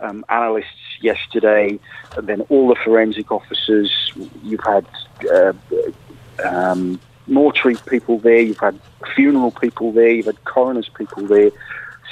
um, 0.00 0.24
analysts 0.28 0.98
yesterday, 1.00 1.78
and 2.16 2.26
then 2.26 2.42
all 2.42 2.68
the 2.68 2.76
forensic 2.76 3.32
officers. 3.32 4.12
You've 4.42 4.64
had 4.64 4.86
uh, 5.32 5.54
um, 6.44 7.00
mortuary 7.26 7.76
people 7.88 8.18
there. 8.18 8.40
You've 8.40 8.58
had 8.58 8.78
funeral 9.14 9.50
people 9.50 9.92
there. 9.92 10.10
You've 10.10 10.26
had 10.26 10.44
coroner's 10.44 10.90
people 10.90 11.26
there. 11.26 11.50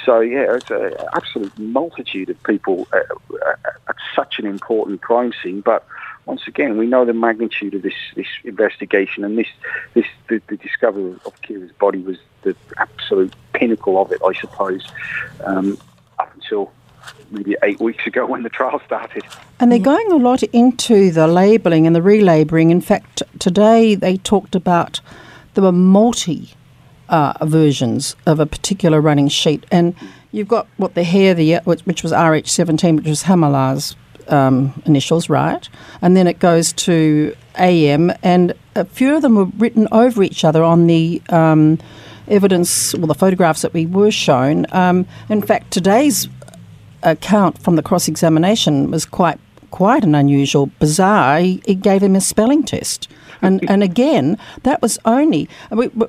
So 0.05 0.19
yeah, 0.19 0.55
it's 0.55 0.69
an 0.69 0.93
absolute 1.15 1.57
multitude 1.57 2.29
of 2.29 2.41
people 2.43 2.87
uh, 2.91 3.53
at 3.87 3.95
such 4.15 4.39
an 4.39 4.45
important 4.45 5.01
crime 5.01 5.33
scene. 5.41 5.61
But 5.61 5.85
once 6.25 6.47
again, 6.47 6.77
we 6.77 6.87
know 6.87 7.05
the 7.05 7.13
magnitude 7.13 7.73
of 7.73 7.81
this, 7.81 7.93
this 8.15 8.27
investigation, 8.43 9.23
and 9.23 9.37
this, 9.37 9.47
this 9.93 10.05
the, 10.29 10.41
the 10.47 10.57
discovery 10.57 11.15
of 11.25 11.41
Ciara's 11.41 11.71
body 11.73 11.99
was 11.99 12.17
the 12.43 12.55
absolute 12.77 13.33
pinnacle 13.53 14.01
of 14.01 14.11
it, 14.11 14.21
I 14.25 14.33
suppose, 14.33 14.85
um, 15.45 15.77
up 16.19 16.33
until 16.35 16.71
maybe 17.31 17.55
eight 17.63 17.79
weeks 17.79 18.05
ago 18.07 18.25
when 18.25 18.43
the 18.43 18.49
trial 18.49 18.81
started. 18.85 19.23
And 19.59 19.71
they're 19.71 19.79
going 19.79 20.11
a 20.11 20.17
lot 20.17 20.43
into 20.43 21.11
the 21.11 21.27
labelling 21.27 21.87
and 21.87 21.95
the 21.95 21.99
relabelling. 21.99 22.71
In 22.71 22.81
fact, 22.81 23.23
today 23.39 23.95
they 23.95 24.17
talked 24.17 24.55
about 24.55 25.01
there 25.53 25.63
were 25.63 25.71
multi 25.71 26.53
uh, 27.09 27.33
versions 27.45 28.15
of 28.25 28.39
a 28.39 28.45
particular 28.45 29.01
running 29.01 29.27
sheet, 29.27 29.65
and 29.71 29.95
you've 30.31 30.47
got 30.47 30.67
what 30.77 30.95
the 30.95 31.03
hair, 31.03 31.33
the 31.33 31.55
which, 31.63 31.81
which 31.81 32.03
was 32.03 32.11
RH17, 32.11 32.97
which 32.97 33.07
was 33.07 33.23
Hamala's 33.23 33.95
um, 34.27 34.81
initials, 34.85 35.29
right? 35.29 35.67
And 36.01 36.15
then 36.15 36.27
it 36.27 36.39
goes 36.39 36.73
to 36.73 37.35
AM, 37.57 38.11
and 38.23 38.53
a 38.75 38.85
few 38.85 39.15
of 39.15 39.21
them 39.21 39.35
were 39.35 39.45
written 39.45 39.87
over 39.91 40.23
each 40.23 40.43
other 40.43 40.63
on 40.63 40.87
the 40.87 41.21
um, 41.29 41.79
evidence, 42.27 42.93
well, 42.95 43.07
the 43.07 43.15
photographs 43.15 43.61
that 43.61 43.73
we 43.73 43.85
were 43.85 44.11
shown. 44.11 44.65
Um, 44.71 45.05
in 45.29 45.41
fact, 45.41 45.71
today's 45.71 46.27
account 47.03 47.61
from 47.61 47.75
the 47.75 47.83
cross 47.83 48.07
examination 48.07 48.89
was 48.89 49.05
quite 49.05 49.39
quite 49.71 50.03
an 50.03 50.13
unusual, 50.13 50.67
bizarre. 50.79 51.39
He, 51.39 51.61
he 51.65 51.73
gave 51.73 52.03
him 52.03 52.15
a 52.15 52.21
spelling 52.21 52.63
test. 52.63 53.09
And, 53.43 53.69
and 53.69 53.83
again, 53.83 54.37
that 54.63 54.81
was 54.81 54.97
only. 55.05 55.47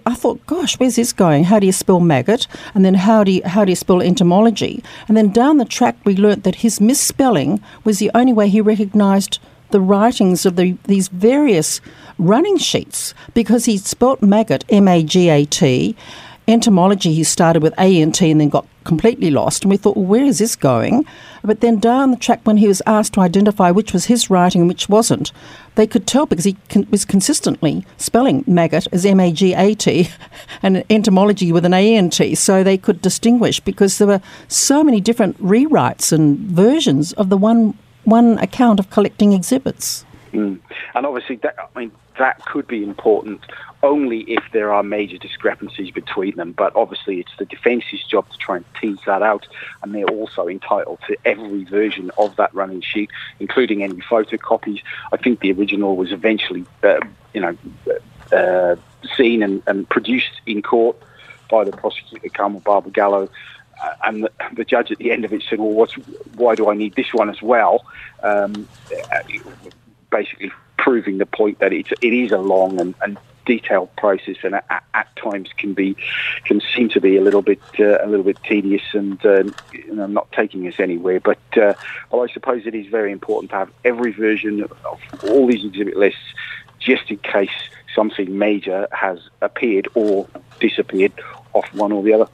I 0.06 0.14
thought, 0.14 0.46
gosh, 0.46 0.78
where's 0.78 0.96
this 0.96 1.12
going? 1.12 1.44
How 1.44 1.58
do 1.58 1.66
you 1.66 1.72
spell 1.72 2.00
maggot? 2.00 2.46
And 2.74 2.84
then 2.84 2.94
how 2.94 3.24
do 3.24 3.32
you, 3.32 3.42
how 3.44 3.64
do 3.64 3.72
you 3.72 3.76
spell 3.76 4.00
entomology? 4.00 4.82
And 5.08 5.16
then 5.16 5.30
down 5.30 5.58
the 5.58 5.64
track, 5.64 5.96
we 6.04 6.16
learnt 6.16 6.44
that 6.44 6.56
his 6.56 6.80
misspelling 6.80 7.60
was 7.82 7.98
the 7.98 8.10
only 8.14 8.32
way 8.32 8.48
he 8.48 8.60
recognised 8.60 9.40
the 9.70 9.80
writings 9.80 10.46
of 10.46 10.54
the, 10.54 10.76
these 10.84 11.08
various 11.08 11.80
running 12.16 12.56
sheets 12.56 13.12
because 13.34 13.64
he 13.64 13.76
spelt 13.76 14.22
maggot, 14.22 14.64
M 14.68 14.86
A 14.86 15.02
G 15.02 15.28
A 15.28 15.44
T, 15.44 15.96
entomology, 16.46 17.12
he 17.12 17.24
started 17.24 17.62
with 17.62 17.78
ANT 17.78 18.20
and 18.20 18.40
then 18.40 18.48
got 18.48 18.66
completely 18.84 19.30
lost. 19.30 19.64
And 19.64 19.70
we 19.70 19.76
thought, 19.76 19.96
well, 19.96 20.06
where 20.06 20.24
is 20.24 20.38
this 20.38 20.56
going? 20.56 21.06
But 21.42 21.60
then 21.60 21.78
down 21.78 22.10
the 22.10 22.16
track, 22.16 22.40
when 22.44 22.58
he 22.58 22.68
was 22.68 22.82
asked 22.86 23.14
to 23.14 23.20
identify 23.20 23.70
which 23.70 23.92
was 23.92 24.06
his 24.06 24.28
writing 24.28 24.62
and 24.62 24.68
which 24.68 24.88
wasn't, 24.88 25.32
they 25.74 25.86
could 25.86 26.06
tell 26.06 26.26
because 26.26 26.44
he 26.44 26.56
con- 26.68 26.86
was 26.90 27.04
consistently 27.04 27.84
spelling 27.96 28.44
maggot 28.46 28.86
as 28.92 29.04
M 29.06 29.20
A 29.20 29.32
G 29.32 29.54
A 29.54 29.74
T 29.74 30.08
and 30.62 30.84
entomology 30.90 31.50
with 31.50 31.64
an 31.64 31.74
A 31.74 31.96
N 31.96 32.10
T. 32.10 32.34
So 32.34 32.62
they 32.62 32.78
could 32.78 33.00
distinguish 33.00 33.60
because 33.60 33.98
there 33.98 34.08
were 34.08 34.20
so 34.48 34.84
many 34.84 35.00
different 35.00 35.42
rewrites 35.42 36.12
and 36.12 36.38
versions 36.38 37.12
of 37.14 37.30
the 37.30 37.36
one, 37.36 37.76
one 38.04 38.38
account 38.38 38.80
of 38.80 38.90
collecting 38.90 39.32
exhibits. 39.32 40.04
Mm. 40.32 40.60
And 40.94 41.06
obviously, 41.06 41.36
that, 41.36 41.56
I 41.58 41.78
mean, 41.78 41.92
that 42.18 42.44
could 42.46 42.66
be 42.66 42.82
important 42.82 43.40
only 43.84 44.20
if 44.22 44.42
there 44.52 44.72
are 44.72 44.82
major 44.82 45.18
discrepancies 45.18 45.90
between 45.90 46.34
them. 46.36 46.52
But 46.52 46.74
obviously, 46.74 47.20
it's 47.20 47.30
the 47.38 47.44
defence's 47.44 48.02
job 48.02 48.28
to 48.30 48.38
try 48.38 48.56
and 48.56 48.64
tease 48.80 48.98
that 49.06 49.22
out, 49.22 49.46
and 49.82 49.94
they're 49.94 50.06
also 50.06 50.48
entitled 50.48 51.00
to 51.06 51.16
every 51.24 51.64
version 51.64 52.10
of 52.18 52.34
that 52.36 52.52
running 52.54 52.80
sheet, 52.80 53.10
including 53.38 53.84
any 53.84 54.00
photocopies. 54.00 54.80
I 55.12 55.18
think 55.18 55.40
the 55.40 55.52
original 55.52 55.96
was 55.96 56.12
eventually, 56.12 56.64
uh, 56.82 57.00
you 57.34 57.42
know, 57.42 57.56
uh, 58.32 58.76
seen 59.16 59.42
and, 59.42 59.62
and, 59.66 59.88
produced 59.88 60.40
in 60.46 60.62
court 60.62 60.96
by 61.50 61.62
the 61.62 61.72
prosecutor, 61.72 62.28
Carmel 62.30 62.62
Barbagallo. 62.62 63.28
Uh, 63.82 63.94
and 64.04 64.24
the, 64.24 64.32
the, 64.54 64.64
judge 64.64 64.90
at 64.90 64.98
the 64.98 65.10
end 65.12 65.26
of 65.26 65.32
it 65.32 65.42
said, 65.48 65.58
"Well, 65.58 65.86
why 66.36 66.54
do 66.54 66.70
I 66.70 66.74
need 66.74 66.94
this 66.94 67.12
one 67.12 67.28
as 67.28 67.42
well?" 67.42 67.84
Um, 68.22 68.66
uh, 69.12 69.18
basically 70.14 70.52
proving 70.76 71.18
the 71.18 71.26
point 71.26 71.58
that 71.58 71.72
it, 71.72 71.88
it 72.00 72.12
is 72.12 72.30
a 72.30 72.38
long 72.38 72.80
and, 72.80 72.94
and 73.02 73.18
detailed 73.46 73.94
process, 73.96 74.36
and 74.42 74.54
at, 74.54 74.84
at, 74.94 75.08
times 75.16 75.48
can 75.56 75.74
be 75.74 75.96
can 76.44 76.60
seem 76.74 76.88
to 76.90 77.00
be 77.00 77.16
a 77.16 77.20
little 77.20 77.42
bit 77.42 77.60
uh, 77.78 77.98
a 78.02 78.06
little 78.06 78.24
bit 78.24 78.38
tedious 78.44 78.82
and 78.92 79.24
uh, 79.24 79.44
you 79.72 79.94
know, 79.94 80.06
not 80.06 80.30
taking 80.32 80.66
us 80.68 80.78
anywhere. 80.78 81.20
But 81.20 81.40
uh, 81.56 81.74
well, 82.10 82.22
I 82.22 82.32
suppose 82.32 82.66
it 82.66 82.74
is 82.74 82.86
very 82.86 83.12
important 83.12 83.50
to 83.50 83.56
have 83.56 83.70
every 83.84 84.12
version 84.12 84.62
of 84.62 85.02
all 85.24 85.46
these 85.46 85.64
exhibit 85.64 85.96
lists, 85.96 86.20
just 86.78 87.10
in 87.10 87.18
case 87.18 87.50
something 87.94 88.36
major 88.36 88.86
has 88.92 89.18
appeared 89.40 89.88
or 89.94 90.28
disappeared 90.60 91.12
off 91.54 91.72
one 91.74 91.92
or 91.92 92.02
the 92.02 92.12
other. 92.12 92.28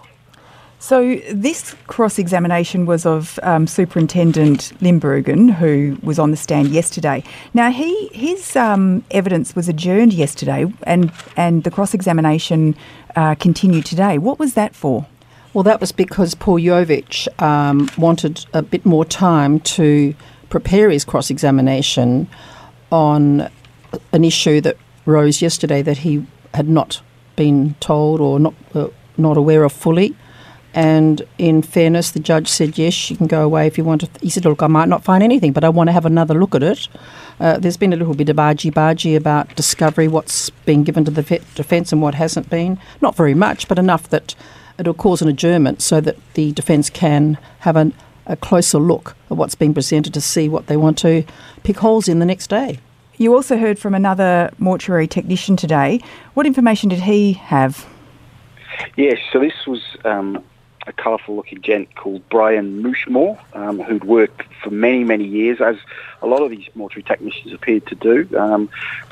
So 0.82 1.16
this 1.30 1.76
cross-examination 1.88 2.87
was 2.87 3.04
of 3.04 3.38
um, 3.42 3.66
Superintendent 3.66 4.72
Limbergen, 4.80 5.52
who 5.52 5.99
was 6.02 6.18
on 6.18 6.30
the 6.30 6.38
stand 6.38 6.68
yesterday. 6.68 7.22
Now 7.52 7.70
he 7.70 8.08
his 8.14 8.56
um, 8.56 9.04
evidence 9.10 9.54
was 9.54 9.68
adjourned 9.68 10.14
yesterday, 10.14 10.72
and 10.84 11.12
and 11.37 11.64
the 11.64 11.70
cross-examination 11.70 12.75
uh, 13.14 13.34
continued 13.34 13.84
today. 13.84 14.16
What 14.16 14.38
was 14.38 14.54
that 14.54 14.75
for? 14.75 15.06
Well, 15.52 15.64
that 15.64 15.80
was 15.80 15.92
because 15.92 16.34
Paul 16.34 16.58
Yovich 16.58 17.28
um, 17.42 17.90
wanted 17.99 18.46
a 18.54 18.62
bit 18.62 18.87
more 18.87 19.04
time 19.04 19.60
to 19.60 20.14
prepare 20.49 20.88
his 20.88 21.04
cross-examination 21.04 22.26
on 22.90 23.50
an 24.12 24.25
issue 24.25 24.62
that 24.62 24.78
rose 25.04 25.42
yesterday 25.42 25.82
that 25.82 25.99
he 25.99 26.26
had 26.54 26.70
not 26.70 27.02
been 27.37 27.75
told 27.80 28.18
or 28.18 28.40
not 28.40 28.54
uh, 28.75 28.88
not 29.18 29.37
aware 29.37 29.62
of 29.62 29.72
fully. 29.75 30.16
And 30.72 31.22
in 31.36 31.62
fairness, 31.62 32.12
the 32.12 32.20
judge 32.20 32.46
said, 32.46 32.78
yes, 32.78 33.10
you 33.10 33.16
can 33.16 33.26
go 33.26 33.42
away 33.42 33.66
if 33.66 33.76
you 33.76 33.82
want 33.82 34.02
to. 34.02 34.08
He 34.20 34.30
said, 34.30 34.44
look, 34.44 34.62
I 34.62 34.68
might 34.68 34.88
not 34.88 35.02
find 35.02 35.22
anything, 35.22 35.52
but 35.52 35.64
I 35.64 35.68
want 35.68 35.88
to 35.88 35.92
have 35.92 36.06
another 36.06 36.34
look 36.34 36.54
at 36.54 36.62
it. 36.62 36.88
Uh, 37.40 37.58
there's 37.58 37.76
been 37.76 37.92
a 37.92 37.96
little 37.96 38.14
bit 38.14 38.28
of 38.28 38.38
argy-bargy 38.38 39.16
about 39.16 39.56
discovery, 39.56 40.06
what's 40.06 40.50
been 40.50 40.84
given 40.84 41.04
to 41.06 41.10
the 41.10 41.22
defence 41.54 41.90
and 41.92 42.00
what 42.00 42.14
hasn't 42.14 42.48
been. 42.50 42.78
Not 43.00 43.16
very 43.16 43.34
much, 43.34 43.66
but 43.66 43.78
enough 43.78 44.08
that 44.10 44.34
it'll 44.78 44.94
cause 44.94 45.22
an 45.22 45.28
adjournment 45.28 45.82
so 45.82 46.00
that 46.00 46.16
the 46.34 46.52
defence 46.52 46.88
can 46.88 47.36
have 47.60 47.76
an, 47.76 47.92
a 48.26 48.36
closer 48.36 48.78
look 48.78 49.16
at 49.30 49.36
what's 49.36 49.56
been 49.56 49.74
presented 49.74 50.14
to 50.14 50.20
see 50.20 50.48
what 50.48 50.68
they 50.68 50.76
want 50.76 50.98
to 50.98 51.24
pick 51.64 51.78
holes 51.78 52.08
in 52.08 52.18
the 52.20 52.26
next 52.26 52.48
day. 52.48 52.78
You 53.16 53.34
also 53.34 53.58
heard 53.58 53.78
from 53.78 53.94
another 53.94 54.50
mortuary 54.58 55.06
technician 55.06 55.56
today. 55.56 56.00
What 56.34 56.46
information 56.46 56.88
did 56.88 57.00
he 57.00 57.34
have? 57.34 57.86
Yes, 58.96 59.18
so 59.32 59.40
this 59.40 59.66
was 59.66 59.82
um, 60.04 60.42
a 60.87 60.92
colourful 60.92 61.37
looking 61.37 61.60
gent 61.60 61.94
called 61.94 62.26
Brian 62.30 62.82
Mushmore, 62.82 63.38
um, 63.54 63.80
who'd 63.80 64.04
worked 64.04 64.42
for 64.62 64.70
many, 64.70 65.04
many 65.04 65.26
years, 65.26 65.60
as 65.60 65.76
a 66.22 66.26
lot 66.26 66.42
of 66.42 66.50
these 66.50 66.68
mortuary 66.75 67.02
technicians 67.02 67.52
appeared 67.52 67.87
to 67.87 67.94
do, 67.94 68.38
um, 68.38 68.70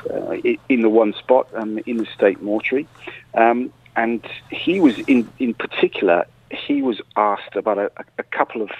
uh, 0.09 0.31
in 0.67 0.81
the 0.81 0.89
one 0.89 1.13
spot 1.13 1.47
um, 1.53 1.79
in 1.85 1.97
the 1.97 2.05
state 2.07 2.41
mortuary. 2.41 2.87
Um, 3.35 3.71
and 3.95 4.25
he 4.51 4.79
was, 4.79 4.97
in, 4.99 5.29
in 5.39 5.53
particular, 5.53 6.25
he 6.51 6.81
was 6.81 7.01
asked 7.15 7.55
about 7.55 7.77
a, 7.77 7.91
a 8.17 8.23
couple 8.23 8.61
of 8.61 8.71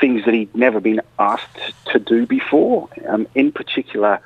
things 0.00 0.24
that 0.24 0.34
he'd 0.34 0.54
never 0.54 0.80
been 0.80 1.00
asked 1.18 1.58
to 1.86 1.98
do 1.98 2.26
before. 2.26 2.88
Um, 3.06 3.28
in 3.34 3.52
particular, 3.52 4.20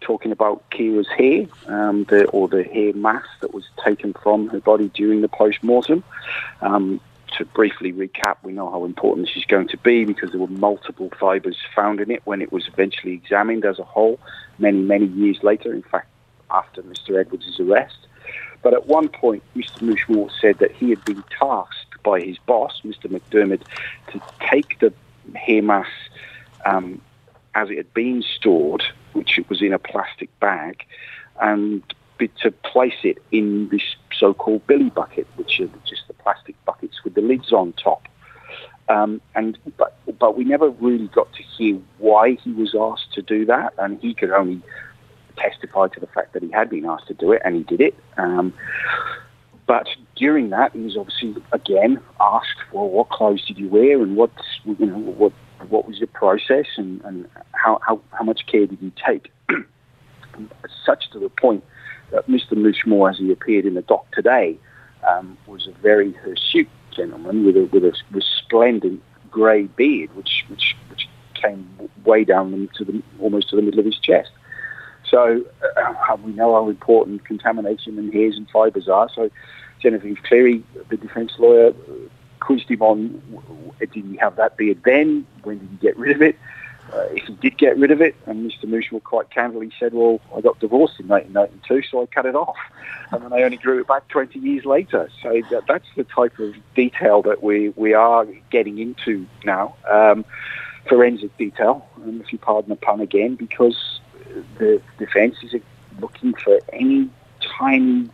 talking 0.00 0.32
about 0.32 0.68
Ciara's 0.70 1.08
hair, 1.08 1.46
um, 1.66 2.04
the, 2.04 2.24
or 2.26 2.48
the 2.48 2.64
hair 2.64 2.92
mass 2.92 3.26
that 3.40 3.54
was 3.54 3.64
taken 3.84 4.12
from 4.12 4.48
her 4.48 4.60
body 4.60 4.90
during 4.94 5.20
the 5.20 5.28
post-mortem. 5.28 6.02
Um, 6.60 7.00
to 7.38 7.44
briefly 7.44 7.92
recap, 7.92 8.36
we 8.42 8.52
know 8.52 8.70
how 8.70 8.84
important 8.84 9.26
this 9.26 9.36
is 9.36 9.44
going 9.44 9.68
to 9.68 9.76
be 9.78 10.04
because 10.04 10.30
there 10.30 10.40
were 10.40 10.46
multiple 10.46 11.10
fibres 11.18 11.56
found 11.74 12.00
in 12.00 12.10
it 12.10 12.22
when 12.24 12.42
it 12.42 12.52
was 12.52 12.66
eventually 12.68 13.12
examined 13.12 13.64
as 13.64 13.78
a 13.78 13.84
whole 13.84 14.18
many, 14.58 14.78
many 14.78 15.06
years 15.06 15.38
later, 15.42 15.72
in 15.72 15.82
fact, 15.82 16.08
after 16.50 16.82
Mr. 16.82 17.18
Edwards' 17.18 17.58
arrest. 17.58 17.96
But 18.62 18.74
at 18.74 18.86
one 18.86 19.08
point, 19.08 19.42
Mr. 19.56 19.80
Mushmore 19.80 20.30
said 20.40 20.58
that 20.58 20.72
he 20.72 20.90
had 20.90 21.04
been 21.04 21.24
tasked 21.38 22.02
by 22.02 22.20
his 22.20 22.38
boss, 22.38 22.80
Mr. 22.84 23.06
McDermott, 23.06 23.62
to 24.12 24.20
take 24.50 24.78
the 24.78 24.92
hair 25.34 25.62
mass 25.62 25.88
um, 26.64 27.00
as 27.54 27.70
it 27.70 27.76
had 27.76 27.92
been 27.94 28.22
stored, 28.22 28.84
which 29.12 29.38
it 29.38 29.48
was 29.48 29.62
in 29.62 29.72
a 29.72 29.78
plastic 29.78 30.28
bag, 30.40 30.84
and 31.40 31.82
to 32.28 32.52
place 32.52 32.98
it 33.02 33.18
in 33.32 33.68
this 33.70 33.96
so-called 34.18 34.66
billy 34.66 34.90
bucket, 34.90 35.26
which 35.36 35.60
are 35.60 35.68
just 35.86 36.02
the 36.08 36.14
plastic 36.14 36.54
buckets 36.64 37.02
with 37.04 37.14
the 37.14 37.20
lids 37.20 37.52
on 37.52 37.72
top. 37.74 38.08
Um, 38.88 39.20
and 39.34 39.58
but 39.76 39.96
but 40.18 40.36
we 40.36 40.44
never 40.44 40.68
really 40.68 41.08
got 41.08 41.32
to 41.34 41.42
hear 41.42 41.78
why 41.98 42.36
he 42.42 42.52
was 42.52 42.74
asked 42.78 43.12
to 43.14 43.22
do 43.22 43.44
that, 43.46 43.72
and 43.78 44.00
he 44.00 44.14
could 44.14 44.30
only 44.30 44.60
testify 45.36 45.88
to 45.88 46.00
the 46.00 46.06
fact 46.06 46.32
that 46.34 46.42
he 46.42 46.50
had 46.50 46.68
been 46.68 46.84
asked 46.84 47.06
to 47.08 47.14
do 47.14 47.32
it, 47.32 47.42
and 47.44 47.56
he 47.56 47.62
did 47.62 47.80
it. 47.80 47.94
Um, 48.16 48.52
but 49.66 49.86
during 50.16 50.50
that, 50.50 50.72
he 50.72 50.80
was 50.80 50.96
obviously 50.96 51.34
again 51.52 52.00
asked, 52.20 52.58
"Well, 52.72 52.88
what 52.88 53.08
clothes 53.10 53.44
did 53.46 53.58
you 53.58 53.68
wear, 53.68 54.02
and 54.02 54.16
what 54.16 54.30
you 54.64 54.86
know 54.86 54.98
what 54.98 55.32
what 55.68 55.86
was 55.86 55.98
your 55.98 56.08
process, 56.08 56.66
and, 56.76 57.00
and 57.04 57.28
how, 57.52 57.80
how 57.86 58.00
how 58.10 58.24
much 58.24 58.46
care 58.46 58.66
did 58.66 58.82
you 58.82 58.92
take?" 59.06 59.32
Such 60.84 61.10
to 61.12 61.18
the 61.18 61.28
point 61.28 61.62
Mr. 62.28 62.52
Mushmore, 62.52 63.10
as 63.10 63.18
he 63.18 63.32
appeared 63.32 63.64
in 63.64 63.74
the 63.74 63.82
dock 63.82 64.10
today, 64.12 64.58
um, 65.08 65.36
was 65.46 65.66
a 65.66 65.72
very 65.72 66.12
hirsute 66.12 66.68
gentleman 66.94 67.44
with 67.44 67.56
a 67.56 67.64
with 67.72 67.84
a 67.84 67.94
resplendent 68.10 69.02
grey 69.30 69.64
beard, 69.64 70.14
which 70.14 70.44
which 70.48 70.76
which 70.90 71.08
came 71.34 71.68
way 72.04 72.24
down 72.24 72.68
to 72.76 72.84
the 72.84 73.02
almost 73.18 73.48
to 73.50 73.56
the 73.56 73.62
middle 73.62 73.80
of 73.80 73.86
his 73.86 73.98
chest. 73.98 74.30
So 75.08 75.44
uh, 75.76 76.16
we 76.22 76.32
know 76.32 76.54
how 76.54 76.68
important 76.68 77.24
contamination 77.24 77.98
and 77.98 78.12
hairs 78.12 78.36
and 78.36 78.48
fibres 78.48 78.88
are. 78.88 79.08
So 79.14 79.30
Genevieve 79.82 80.18
Cleary, 80.22 80.62
the 80.88 80.96
defence 80.96 81.32
lawyer, 81.38 81.74
quizzed 82.40 82.70
him 82.70 82.82
on 82.82 83.22
did 83.78 84.04
he 84.04 84.16
have 84.16 84.36
that 84.36 84.56
beard 84.56 84.80
then? 84.84 85.26
When 85.42 85.58
did 85.58 85.68
he 85.70 85.76
get 85.76 85.96
rid 85.96 86.14
of 86.16 86.22
it? 86.22 86.38
Uh, 86.92 87.06
if 87.12 87.24
he 87.26 87.34
did 87.34 87.56
get 87.56 87.78
rid 87.78 87.90
of 87.90 88.02
it, 88.02 88.14
and 88.26 88.50
Mr. 88.50 88.64
Mooshmore 88.64 89.02
quite 89.02 89.30
candidly 89.30 89.70
said, 89.78 89.94
well, 89.94 90.20
I 90.36 90.40
got 90.40 90.58
divorced 90.58 91.00
in 91.00 91.08
1992, 91.08 91.88
so 91.90 92.02
I 92.02 92.06
cut 92.06 92.26
it 92.26 92.34
off. 92.34 92.56
And 93.10 93.22
then 93.22 93.32
I 93.32 93.42
only 93.42 93.56
grew 93.56 93.80
it 93.80 93.86
back 93.86 94.08
20 94.08 94.38
years 94.38 94.64
later. 94.64 95.08
So 95.22 95.40
that, 95.50 95.64
that's 95.66 95.86
the 95.96 96.04
type 96.04 96.38
of 96.38 96.54
detail 96.74 97.22
that 97.22 97.42
we, 97.42 97.70
we 97.70 97.94
are 97.94 98.26
getting 98.50 98.78
into 98.78 99.26
now. 99.44 99.74
Um, 99.90 100.24
forensic 100.88 101.36
detail, 101.38 101.86
and 102.04 102.20
if 102.20 102.32
you 102.32 102.38
pardon 102.38 102.70
the 102.70 102.76
pun 102.76 103.00
again, 103.00 103.36
because 103.36 104.00
the 104.58 104.82
defence 104.98 105.36
is 105.42 105.54
looking 106.00 106.34
for 106.34 106.58
any 106.72 107.08
tiny 107.58 108.10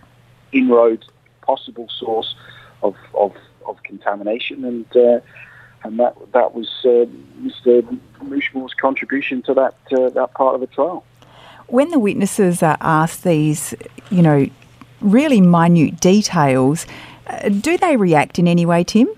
inroad 0.53 1.05
possible 1.43 1.89
source 1.89 2.35
of, 2.83 2.95
of, 3.15 3.35
of 3.67 3.83
contamination 3.83 4.65
and 4.65 4.97
uh, 4.97 5.21
and 5.85 5.99
that 5.99 6.15
that 6.33 6.55
was 6.55 6.69
uh, 6.85 7.07
Mr. 7.41 7.99
Mooshmore's 8.23 8.75
contribution 8.75 9.43
to 9.43 9.55
that 9.55 9.75
uh, 9.93 10.11
that 10.11 10.35
part 10.35 10.55
of 10.55 10.61
the 10.61 10.67
trial. 10.67 11.05
When 11.67 11.91
the 11.91 11.99
witnesses 11.99 12.63
are 12.63 12.79
asked 12.81 13.25
these, 13.25 13.75
you 14.11 14.23
know, 14.23 14.47
really 15.01 15.41
minute 15.41 16.01
details, 16.01 16.87
uh, 17.27 17.51
do 17.51 17.77
they 17.77 17.97
react 17.97 18.39
in 18.39 18.49
any 18.49 18.65
way, 18.65 18.85
Tim? 18.85 19.09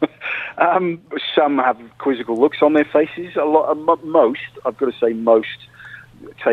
um, 0.58 1.00
some 1.34 1.58
have 1.58 1.78
quizzical 1.98 2.38
looks 2.38 2.62
on 2.62 2.72
their 2.72 2.84
faces. 2.84 3.34
A 3.36 3.44
lot, 3.44 4.04
most, 4.04 4.40
I've 4.64 4.76
got 4.76 4.92
to 4.92 4.98
say, 4.98 5.12
most 5.12 5.48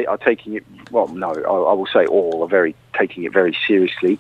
are 0.08 0.18
taking 0.18 0.54
it. 0.54 0.66
Well, 0.92 1.08
no, 1.08 1.32
I, 1.32 1.72
I, 1.72 1.74
will 1.74 1.88
say 1.88 2.06
all 2.06 2.44
are 2.44 2.48
very 2.48 2.76
taking 2.98 3.24
it 3.24 3.34
very 3.34 3.58
seriously. 3.68 4.20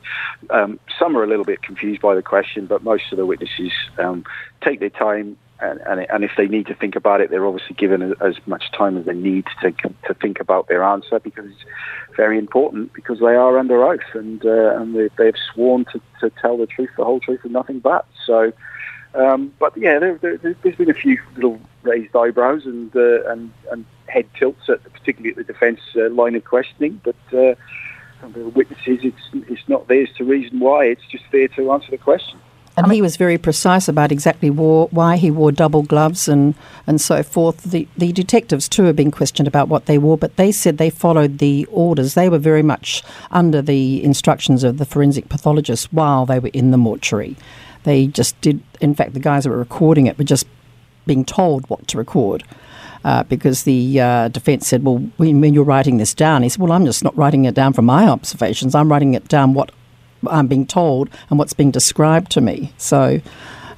Um, 0.49 0.79
some 0.97 1.17
are 1.17 1.23
a 1.23 1.27
little 1.27 1.45
bit 1.45 1.61
confused 1.61 2.01
by 2.01 2.15
the 2.15 2.21
question, 2.21 2.65
but 2.65 2.83
most 2.83 3.11
of 3.11 3.17
the 3.17 3.25
witnesses 3.25 3.71
um, 3.97 4.25
take 4.61 4.79
their 4.79 4.89
time. 4.89 5.37
And, 5.61 5.79
and, 5.81 6.05
and, 6.09 6.23
if 6.25 6.31
they 6.35 6.47
need 6.47 6.67
to 6.67 6.75
think 6.75 6.97
about 6.97 7.21
it, 7.21 7.29
they're 7.29 7.45
obviously 7.45 7.75
given 7.75 8.13
as 8.19 8.35
much 8.45 8.71
time 8.73 8.97
as 8.97 9.05
they 9.05 9.13
need 9.13 9.45
to 9.61 9.71
to 9.71 10.13
think 10.13 10.41
about 10.41 10.67
their 10.67 10.83
answer 10.83 11.17
because 11.21 11.45
it's 11.45 11.63
very 12.17 12.37
important 12.37 12.91
because 12.91 13.19
they 13.19 13.35
are 13.35 13.57
under 13.57 13.81
oath 13.81 14.01
and 14.13 14.45
uh, 14.45 14.75
and 14.77 14.93
they, 14.93 15.09
they've 15.17 15.37
sworn 15.53 15.85
to, 15.85 16.01
to 16.19 16.29
tell 16.41 16.57
the 16.57 16.65
truth, 16.65 16.89
the 16.97 17.05
whole 17.05 17.21
truth, 17.21 17.39
and 17.43 17.53
nothing 17.53 17.79
but. 17.79 18.05
So, 18.25 18.51
um, 19.13 19.53
but 19.57 19.77
yeah, 19.77 19.97
there, 19.97 20.17
has 20.17 20.41
there, 20.41 20.73
been 20.73 20.89
a 20.89 20.93
few 20.93 21.21
little 21.35 21.59
raised 21.83 22.13
eyebrows 22.13 22.65
and 22.65 22.93
uh, 22.93 23.23
and 23.31 23.49
and 23.71 23.85
head 24.07 24.27
tilts, 24.37 24.69
at 24.69 24.83
particularly 24.91 25.29
at 25.29 25.37
the 25.37 25.53
defence 25.53 25.79
uh, 25.95 26.09
line 26.09 26.35
of 26.35 26.43
questioning. 26.43 26.99
But 27.03 27.15
uh, 27.31 27.55
the 28.33 28.49
witnesses, 28.49 28.99
it's 29.03 29.49
it's 29.49 29.69
not 29.69 29.87
theirs 29.87 30.09
to 30.17 30.25
reason 30.25 30.59
why. 30.59 30.85
It's 30.85 31.05
just 31.09 31.23
there 31.31 31.47
to 31.49 31.71
answer 31.71 31.91
the 31.91 31.97
question. 31.97 32.39
And 32.77 32.91
he 32.91 33.01
was 33.01 33.15
very 33.15 33.37
precise 33.37 33.87
about 33.87 34.11
exactly 34.11 34.49
wore, 34.49 34.87
why 34.91 35.15
he 35.15 35.31
wore 35.31 35.51
double 35.51 35.83
gloves 35.83 36.27
and, 36.27 36.55
and 36.85 36.99
so 36.99 37.23
forth. 37.23 37.63
The, 37.63 37.87
the 37.97 38.11
detectives, 38.11 38.67
too, 38.67 38.83
have 38.83 38.97
been 38.97 39.11
questioned 39.11 39.47
about 39.47 39.69
what 39.69 39.85
they 39.85 39.97
wore, 39.97 40.17
but 40.17 40.35
they 40.35 40.51
said 40.51 40.77
they 40.77 40.89
followed 40.89 41.37
the 41.37 41.65
orders. 41.71 42.15
They 42.15 42.27
were 42.27 42.37
very 42.37 42.63
much 42.63 43.01
under 43.31 43.61
the 43.61 44.03
instructions 44.03 44.63
of 44.65 44.77
the 44.77 44.85
forensic 44.85 45.29
pathologist 45.29 45.93
while 45.93 46.25
they 46.25 46.39
were 46.39 46.49
in 46.49 46.71
the 46.71 46.77
mortuary. 46.77 47.37
They 47.83 48.07
just 48.07 48.39
did, 48.41 48.61
in 48.81 48.93
fact, 48.93 49.13
the 49.13 49.19
guys 49.19 49.45
that 49.45 49.51
were 49.51 49.57
recording 49.57 50.07
it 50.07 50.17
were 50.17 50.25
just 50.25 50.45
being 51.05 51.23
told 51.23 51.69
what 51.69 51.87
to 51.87 51.97
record 51.97 52.43
uh, 53.05 53.21
because 53.23 53.63
the 53.63 54.01
uh, 54.01 54.27
defence 54.29 54.67
said, 54.67 54.83
well, 54.83 54.97
when, 55.17 55.39
when, 55.39 55.53
you're 55.53 55.63
writing 55.63 55.97
this 55.97 56.15
down, 56.15 56.41
he 56.41 56.49
said, 56.49 56.59
well, 56.59 56.71
I'm 56.71 56.85
just 56.85 57.03
not 57.03 57.15
writing 57.15 57.45
it 57.45 57.53
down 57.53 57.71
from 57.71 57.85
my 57.85 58.07
observations. 58.07 58.73
I'm 58.73 58.91
writing 58.91 59.13
it 59.13 59.27
down 59.27 59.53
what 59.53 59.71
I'm 60.29 60.47
being 60.47 60.65
told 60.65 61.09
and 61.29 61.39
what's 61.39 61.53
being 61.53 61.71
described 61.71 62.31
to 62.31 62.41
me. 62.41 62.73
So 62.77 63.21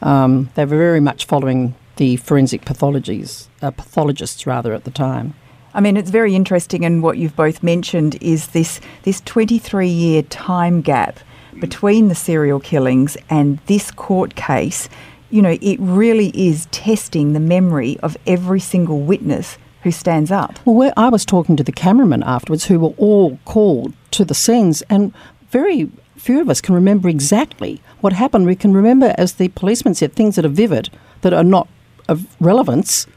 um, 0.02 0.50
they 0.56 0.66
were 0.66 0.78
very 0.78 1.00
much 1.00 1.26
following 1.26 1.76
the 1.98 2.18
forensic 2.18 2.66
pathologies, 2.66 3.48
uh, 3.62 3.72
pathologists 3.72 4.46
rather 4.46 4.74
at 4.74 4.84
the 4.84 4.92
time. 4.92 5.34
I 5.74 5.82
mean, 5.82 5.98
it's 5.98 6.10
very 6.10 6.36
interesting, 6.36 6.86
and 6.86 7.04
what 7.04 7.18
you've 7.18 7.36
both 7.36 7.62
mentioned 7.62 8.18
is 8.22 8.48
this 8.48 8.80
this 9.04 9.22
23 9.22 9.88
year 9.88 10.22
time 10.24 10.82
gap 10.82 11.20
between 11.60 12.08
the 12.08 12.16
serial 12.16 12.60
killings 12.60 13.18
and 13.30 13.60
this 13.66 13.92
court 13.92 14.36
case 14.36 14.90
you 15.30 15.42
know, 15.42 15.58
it 15.62 15.78
really 15.80 16.30
is 16.30 16.68
testing 16.68 17.34
the 17.34 17.40
memory 17.40 18.00
of 18.02 18.18
every 18.26 18.60
single 18.60 19.02
witness 19.02 19.58
who 19.84 19.92
stands 19.92 20.32
up. 20.32 20.60
Well, 20.66 20.94
I 20.98 21.10
was 21.10 21.26
talking 21.26 21.56
to 21.58 21.64
the 21.64 21.72
cameramen 21.72 22.24
afterwards 22.24 22.66
who 22.66 22.80
were 22.80 22.94
all 22.98 23.38
called 23.46 23.94
to 24.12 24.26
the 24.26 24.34
scenes, 24.34 24.82
and 24.84 25.14
very 25.50 25.90
few 26.18 26.42
of 26.42 26.50
us 26.50 26.62
can 26.62 26.76
remember 26.76 27.10
exactly 27.10 27.82
what 28.02 28.14
happened. 28.14 28.46
We 28.46 28.56
can 28.56 28.74
remember, 28.74 29.14
as 29.18 29.34
the 29.34 29.50
policeman 29.50 29.96
said, 29.96 30.14
things 30.14 30.36
that 30.36 30.46
are 30.46 30.50
vivid, 30.50 30.90
that 31.22 31.34
are 31.34 31.44
not 31.44 31.68
of 32.08 32.26
relevance, 32.40 33.08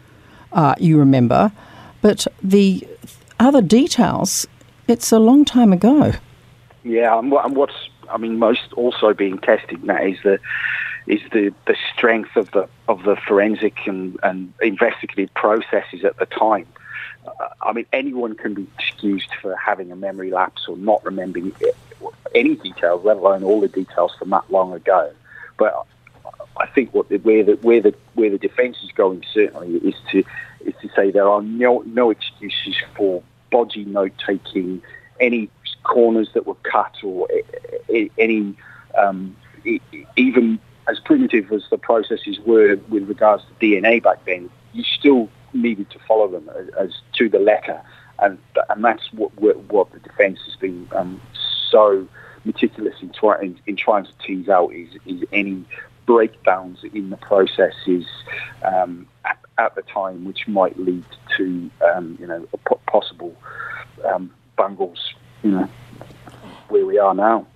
uh, 0.52 0.74
you 0.78 0.98
remember, 0.98 1.52
but 2.02 2.26
the 2.42 2.86
other 3.38 3.62
details, 3.62 4.46
it's 4.88 5.12
a 5.12 5.18
long 5.18 5.44
time 5.44 5.72
ago. 5.72 6.12
Yeah, 6.82 7.18
and 7.18 7.30
what's, 7.30 7.74
I 8.10 8.16
mean, 8.16 8.38
most 8.38 8.72
also 8.74 9.14
being 9.14 9.38
tested 9.38 9.84
now 9.84 10.02
is 10.02 10.18
the 10.22 10.38
is 11.06 11.20
the, 11.32 11.52
the 11.66 11.76
strength 11.92 12.36
of 12.36 12.50
the 12.52 12.68
of 12.88 13.02
the 13.04 13.16
forensic 13.16 13.86
and, 13.86 14.18
and 14.22 14.52
investigative 14.60 15.32
processes 15.34 16.04
at 16.04 16.16
the 16.18 16.26
time. 16.26 16.66
Uh, 17.26 17.48
I 17.62 17.72
mean, 17.72 17.86
anyone 17.92 18.34
can 18.34 18.54
be 18.54 18.66
excused 18.78 19.30
for 19.40 19.56
having 19.56 19.92
a 19.92 19.96
memory 19.96 20.30
lapse 20.30 20.66
or 20.68 20.76
not 20.76 21.04
remembering 21.04 21.52
any 22.34 22.56
details, 22.56 23.04
let 23.04 23.16
alone 23.16 23.42
all 23.42 23.60
the 23.60 23.68
details 23.68 24.12
from 24.18 24.30
that 24.30 24.50
long 24.50 24.72
ago. 24.72 25.12
But 25.58 25.86
I 26.56 26.66
think 26.66 26.94
what 26.94 27.08
the, 27.08 27.18
where 27.18 27.44
the 27.44 27.52
where 27.56 27.80
the 27.80 27.94
where 28.14 28.30
the 28.30 28.38
defence 28.38 28.78
is 28.82 28.92
going 28.92 29.24
certainly 29.32 29.76
is 29.78 29.94
to 30.12 30.22
is 30.64 30.74
to 30.82 30.88
say 30.94 31.10
there 31.10 31.28
are 31.28 31.42
no 31.42 31.82
no 31.86 32.10
excuses 32.10 32.76
for 32.96 33.22
bodgy 33.50 33.86
note 33.86 34.12
taking, 34.24 34.82
any 35.20 35.50
corners 35.82 36.30
that 36.34 36.46
were 36.46 36.56
cut 36.56 36.94
or 37.02 37.28
any 38.18 38.54
um, 38.96 39.36
even 40.16 40.58
as 40.88 40.98
primitive 41.00 41.52
as 41.52 41.62
the 41.70 41.78
processes 41.78 42.38
were 42.40 42.76
with 42.88 43.08
regards 43.08 43.44
to 43.44 43.64
DNA 43.64 44.02
back 44.02 44.24
then, 44.24 44.50
you 44.72 44.82
still 44.82 45.28
needed 45.52 45.88
to 45.90 45.98
follow 46.06 46.28
them 46.28 46.48
as, 46.58 46.68
as 46.78 46.94
to 47.14 47.28
the 47.28 47.38
letter, 47.38 47.80
and 48.18 48.38
and 48.68 48.84
that's 48.84 49.12
what 49.12 49.30
what 49.38 49.92
the 49.92 49.98
defence 50.00 50.40
has 50.46 50.56
been 50.56 50.88
um, 50.92 51.20
so 51.70 52.06
meticulous 52.44 52.94
in, 53.02 53.10
try, 53.10 53.40
in, 53.40 53.58
in, 53.66 53.76
trying 53.76 54.04
to 54.04 54.12
tease 54.24 54.48
out 54.48 54.72
is 54.72 54.88
is 55.06 55.22
any 55.32 55.64
breakdowns 56.06 56.78
in 56.92 57.10
the 57.10 57.16
processes 57.16 58.06
um, 58.62 59.06
at, 59.24 59.38
at, 59.58 59.74
the 59.74 59.82
time, 59.82 60.24
which 60.24 60.48
might 60.48 60.78
lead 60.78 61.04
to 61.36 61.70
um, 61.94 62.16
you 62.20 62.26
know 62.26 62.46
possible 62.86 63.34
um, 64.04 64.32
bungles, 64.56 65.14
you 65.42 65.50
know, 65.50 65.68
where 66.68 66.86
we 66.86 66.98
are 66.98 67.14
now. 67.14 67.46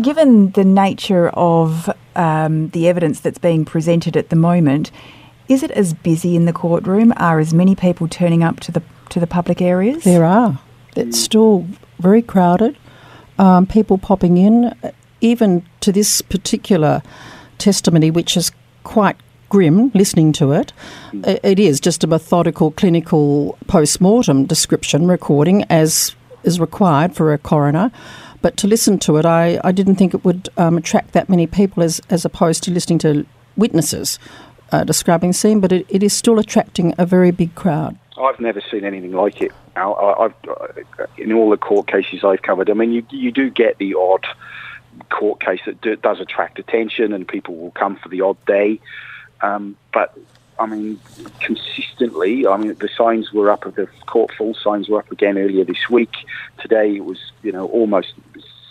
Given 0.00 0.50
the 0.50 0.64
nature 0.64 1.30
of 1.30 1.90
um, 2.14 2.68
the 2.70 2.88
evidence 2.88 3.20
that's 3.20 3.38
being 3.38 3.64
presented 3.64 4.16
at 4.16 4.28
the 4.28 4.36
moment, 4.36 4.90
is 5.48 5.62
it 5.62 5.70
as 5.70 5.94
busy 5.94 6.36
in 6.36 6.44
the 6.44 6.52
courtroom? 6.52 7.12
Are 7.16 7.38
as 7.38 7.54
many 7.54 7.74
people 7.74 8.08
turning 8.08 8.42
up 8.42 8.60
to 8.60 8.72
the 8.72 8.82
to 9.10 9.20
the 9.20 9.26
public 9.26 9.62
areas? 9.62 10.04
There 10.04 10.24
are. 10.24 10.58
It's 10.96 11.18
still 11.18 11.66
very 11.98 12.22
crowded. 12.22 12.76
Um, 13.38 13.66
people 13.66 13.98
popping 13.98 14.38
in, 14.38 14.74
even 15.20 15.64
to 15.80 15.92
this 15.92 16.22
particular 16.22 17.02
testimony, 17.58 18.10
which 18.10 18.36
is 18.36 18.50
quite 18.84 19.16
grim 19.48 19.90
listening 19.94 20.32
to 20.32 20.52
it. 20.52 20.72
It 21.12 21.58
is 21.58 21.80
just 21.80 22.02
a 22.04 22.06
methodical 22.06 22.70
clinical 22.70 23.58
post 23.66 24.00
mortem 24.00 24.44
description 24.44 25.06
recording 25.06 25.64
as 25.70 26.14
is 26.42 26.60
required 26.60 27.14
for 27.14 27.32
a 27.32 27.38
coroner. 27.38 27.90
But 28.42 28.56
to 28.58 28.66
listen 28.66 28.98
to 29.00 29.16
it, 29.16 29.26
I, 29.26 29.60
I 29.64 29.72
didn't 29.72 29.96
think 29.96 30.14
it 30.14 30.24
would 30.24 30.48
um, 30.56 30.76
attract 30.76 31.12
that 31.12 31.28
many 31.28 31.46
people 31.46 31.82
as, 31.82 32.00
as 32.10 32.24
opposed 32.24 32.62
to 32.64 32.70
listening 32.70 32.98
to 33.00 33.26
witnesses 33.56 34.18
uh, 34.72 34.84
describing 34.84 35.30
the 35.30 35.34
scene, 35.34 35.60
but 35.60 35.72
it, 35.72 35.86
it 35.88 36.02
is 36.02 36.12
still 36.12 36.38
attracting 36.38 36.94
a 36.98 37.06
very 37.06 37.30
big 37.30 37.54
crowd. 37.54 37.98
I've 38.18 38.40
never 38.40 38.60
seen 38.70 38.84
anything 38.84 39.12
like 39.12 39.42
it. 39.42 39.52
I, 39.74 40.30
have 40.48 41.08
in 41.18 41.32
all 41.32 41.50
the 41.50 41.56
court 41.56 41.86
cases 41.86 42.24
I've 42.24 42.42
covered, 42.42 42.70
I 42.70 42.74
mean, 42.74 42.92
you, 42.92 43.06
you 43.10 43.30
do 43.30 43.50
get 43.50 43.78
the 43.78 43.94
odd 43.94 44.26
court 45.10 45.40
case 45.40 45.60
that 45.66 45.80
do, 45.80 45.96
does 45.96 46.20
attract 46.20 46.58
attention 46.58 47.12
and 47.12 47.26
people 47.28 47.56
will 47.56 47.72
come 47.72 47.96
for 47.96 48.08
the 48.08 48.22
odd 48.22 48.42
day. 48.46 48.80
Um, 49.42 49.76
but 49.92 50.16
I 50.58 50.66
mean, 50.66 50.98
consistently, 51.40 52.46
I 52.46 52.56
mean, 52.56 52.74
the 52.74 52.88
signs 52.96 53.32
were 53.32 53.50
up, 53.50 53.66
at 53.66 53.76
the 53.76 53.88
court 54.06 54.32
full 54.36 54.54
signs 54.54 54.88
were 54.88 54.98
up 54.98 55.12
again 55.12 55.36
earlier 55.36 55.64
this 55.64 55.90
week. 55.90 56.14
Today 56.60 56.96
it 56.96 57.04
was, 57.04 57.18
you 57.42 57.52
know, 57.52 57.66
almost 57.66 58.14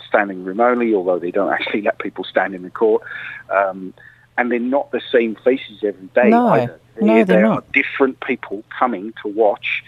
standing 0.08 0.44
room 0.44 0.60
only, 0.60 0.94
although 0.94 1.18
they 1.18 1.30
don't 1.30 1.52
actually 1.52 1.82
let 1.82 1.98
people 1.98 2.24
stand 2.24 2.54
in 2.54 2.62
the 2.62 2.70
court. 2.70 3.02
Um, 3.50 3.94
and 4.38 4.50
they're 4.50 4.58
not 4.58 4.90
the 4.90 5.00
same 5.12 5.36
faces 5.36 5.82
every 5.82 6.08
day 6.08 6.30
no. 6.30 6.48
either. 6.48 6.80
No, 7.00 7.14
they're 7.14 7.24
there 7.24 7.42
not. 7.42 7.58
are 7.58 7.64
different 7.72 8.20
people 8.20 8.64
coming 8.78 9.12
to 9.22 9.28
watch 9.28 9.82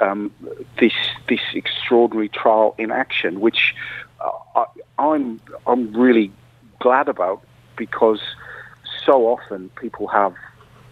um, 0.00 0.32
this 0.78 0.92
this 1.28 1.40
extraordinary 1.54 2.28
trial 2.28 2.74
in 2.78 2.90
action, 2.90 3.40
which 3.40 3.74
uh, 4.20 4.30
I, 4.56 4.64
I'm 4.98 5.40
I'm 5.66 5.92
really 5.92 6.32
glad 6.80 7.08
about 7.08 7.42
because 7.76 8.20
so 9.04 9.26
often 9.26 9.68
people 9.70 10.06
have 10.08 10.34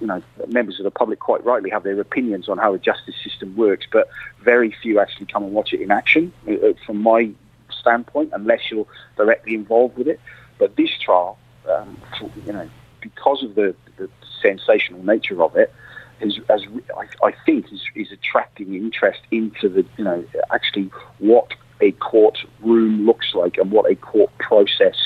you 0.03 0.09
know, 0.09 0.21
members 0.49 0.81
of 0.81 0.85
the 0.85 0.91
public 0.91 1.21
quite 1.21 1.45
rightly 1.45 1.71
have 1.71 1.85
their 1.85 1.99
opinions 2.01 2.49
on 2.49 2.59
how 2.59 2.73
the 2.73 2.79
justice 2.79 3.15
system 3.23 3.55
works, 3.55 3.87
but 3.91 4.09
very 4.43 4.75
few 4.83 4.99
actually 4.99 5.27
come 5.27 5.45
and 5.45 5.53
watch 5.53 5.73
it 5.73 5.81
in 5.81 5.93
action 5.93 6.33
uh, 6.49 6.55
uh, 6.55 6.73
from 6.85 7.01
my 7.01 7.31
standpoint, 7.71 8.31
unless 8.33 8.69
you're 8.69 8.87
directly 9.17 9.55
involved 9.55 9.97
with 9.97 10.09
it. 10.09 10.19
But 10.59 10.75
this 10.75 10.91
trial, 10.99 11.39
um, 11.71 11.97
you 12.45 12.53
know, 12.53 12.69
because 13.03 13.43
of 13.43 13.55
the, 13.55 13.75
the 13.97 14.09
sensational 14.41 15.03
nature 15.05 15.43
of 15.43 15.57
it, 15.57 15.73
is, 16.21 16.38
as 16.49 16.62
I, 16.97 17.27
I 17.27 17.35
think, 17.45 17.73
is, 17.73 17.83
is 17.95 18.12
attracting 18.12 18.75
interest 18.75 19.21
into 19.31 19.69
the, 19.69 19.85
you 19.97 20.05
know, 20.05 20.25
actually 20.53 20.91
what 21.19 21.53
a 21.81 21.93
courtroom 21.93 23.05
looks 23.07 23.35
like 23.35 23.59
and 23.59 23.71
what 23.71 23.91
a 23.91 23.97
court 23.97 24.31
process 24.38 24.97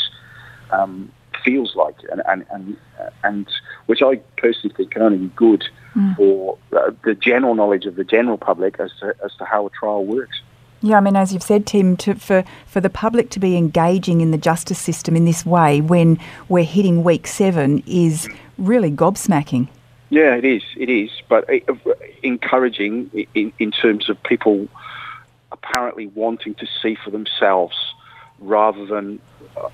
um, 0.71 1.11
feels 1.45 1.75
like, 1.75 1.97
and 2.11 2.23
and 2.29 2.45
and, 2.51 2.77
and 3.25 3.47
which 3.87 4.03
I 4.03 4.17
personally 4.37 4.75
think 4.77 4.91
can 4.91 5.03
only 5.03 5.19
be 5.19 5.29
good 5.29 5.65
for 6.17 6.59
uh, 6.73 6.91
the 7.05 7.15
general 7.15 7.55
knowledge 7.55 7.87
of 7.87 7.97
the 7.97 8.05
general 8.05 8.37
public 8.37 8.79
as 8.79 8.91
to 9.01 9.15
as 9.25 9.35
to 9.37 9.45
how 9.45 9.67
a 9.67 9.71
trial 9.71 10.05
works. 10.05 10.41
Yeah, 10.83 10.99
I 10.99 11.01
mean, 11.01 11.17
as 11.17 11.33
you've 11.33 11.43
said, 11.43 11.67
Tim, 11.67 11.97
to, 11.99 12.15
for, 12.15 12.45
for 12.67 12.81
the 12.81 12.91
public 12.91 13.31
to 13.31 13.41
be 13.41 13.57
engaging 13.57 14.21
in 14.21 14.31
the 14.31 14.39
justice 14.39 14.79
system 14.79 15.17
in 15.17 15.25
this 15.25 15.45
way 15.47 15.81
when 15.81 16.19
we're 16.49 16.65
hitting 16.65 17.03
week 17.03 17.27
seven 17.27 17.83
is 17.87 18.29
really 18.59 18.91
gobsmacking. 18.91 19.69
Yeah, 20.11 20.37
it 20.37 20.45
is. 20.45 20.63
It 20.77 20.89
is, 20.89 21.11
but 21.29 21.49
uh, 21.51 21.95
encouraging 22.23 23.11
in, 23.35 23.53
in 23.59 23.71
terms 23.73 24.09
of 24.09 24.23
people 24.23 24.69
apparently 25.51 26.07
wanting 26.09 26.55
to 26.57 26.67
see 26.81 26.95
for 26.95 27.11
themselves 27.11 27.77
rather 28.39 28.85
than, 28.87 29.19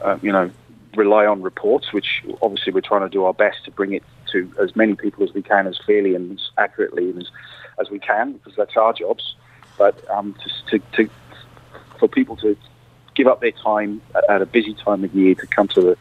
uh, 0.00 0.18
you 0.22 0.32
know, 0.32 0.50
rely 0.96 1.26
on 1.26 1.42
reports, 1.42 1.92
which 1.92 2.22
obviously 2.40 2.72
we're 2.72 2.80
trying 2.80 3.02
to 3.02 3.08
do 3.08 3.24
our 3.24 3.34
best 3.34 3.64
to 3.64 3.70
bring 3.70 3.92
it 3.92 4.02
to 4.30 4.50
as 4.60 4.74
many 4.76 4.94
people 4.94 5.24
as 5.24 5.34
we 5.34 5.42
can, 5.42 5.66
as 5.66 5.78
fairly 5.86 6.14
and 6.14 6.32
as 6.32 6.50
accurately 6.58 7.12
as, 7.18 7.30
as 7.80 7.90
we 7.90 7.98
can, 7.98 8.32
because 8.32 8.54
that's 8.56 8.76
our 8.76 8.92
jobs. 8.92 9.34
But 9.78 10.08
um, 10.10 10.34
to, 10.70 10.78
to, 10.78 10.84
to, 10.96 11.10
for 11.98 12.08
people 12.08 12.36
to 12.36 12.56
give 13.14 13.26
up 13.26 13.40
their 13.40 13.52
time 13.52 14.00
at- 14.28 14.42
a 14.42 14.46
busy 14.46 14.74
time 14.74 15.04
of 15.04 15.14
year 15.14 15.34
to 15.34 15.46
come 15.46 15.68
to 15.68 15.80
the 15.80 15.96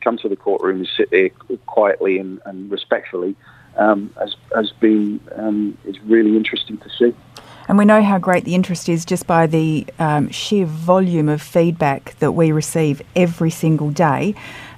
come 0.00 0.18
to 0.18 0.28
the 0.28 0.36
courtroom 0.36 0.78
and 0.78 0.88
sit 0.96 1.10
there 1.10 1.30
quietly 1.66 2.18
and, 2.18 2.38
and 2.44 2.70
respectfully 2.70 3.34
um, 3.78 4.12
has, 4.18 4.36
has 4.54 4.70
been 4.72 5.18
um, 5.36 5.78
is 5.86 5.98
really 6.00 6.36
interesting 6.36 6.76
to 6.78 6.90
see. 6.90 7.14
And 7.68 7.78
we 7.78 7.86
know 7.86 8.02
how 8.02 8.18
great 8.18 8.44
the 8.44 8.54
interest 8.54 8.88
is 8.90 9.06
just 9.06 9.26
by 9.26 9.46
the 9.46 9.86
um, 9.98 10.28
sheer 10.28 10.66
volume 10.66 11.30
of 11.30 11.40
feedback 11.40 12.14
that 12.18 12.32
we 12.32 12.52
receive 12.52 13.00
every 13.16 13.50
single 13.50 13.90
day. 13.90 14.34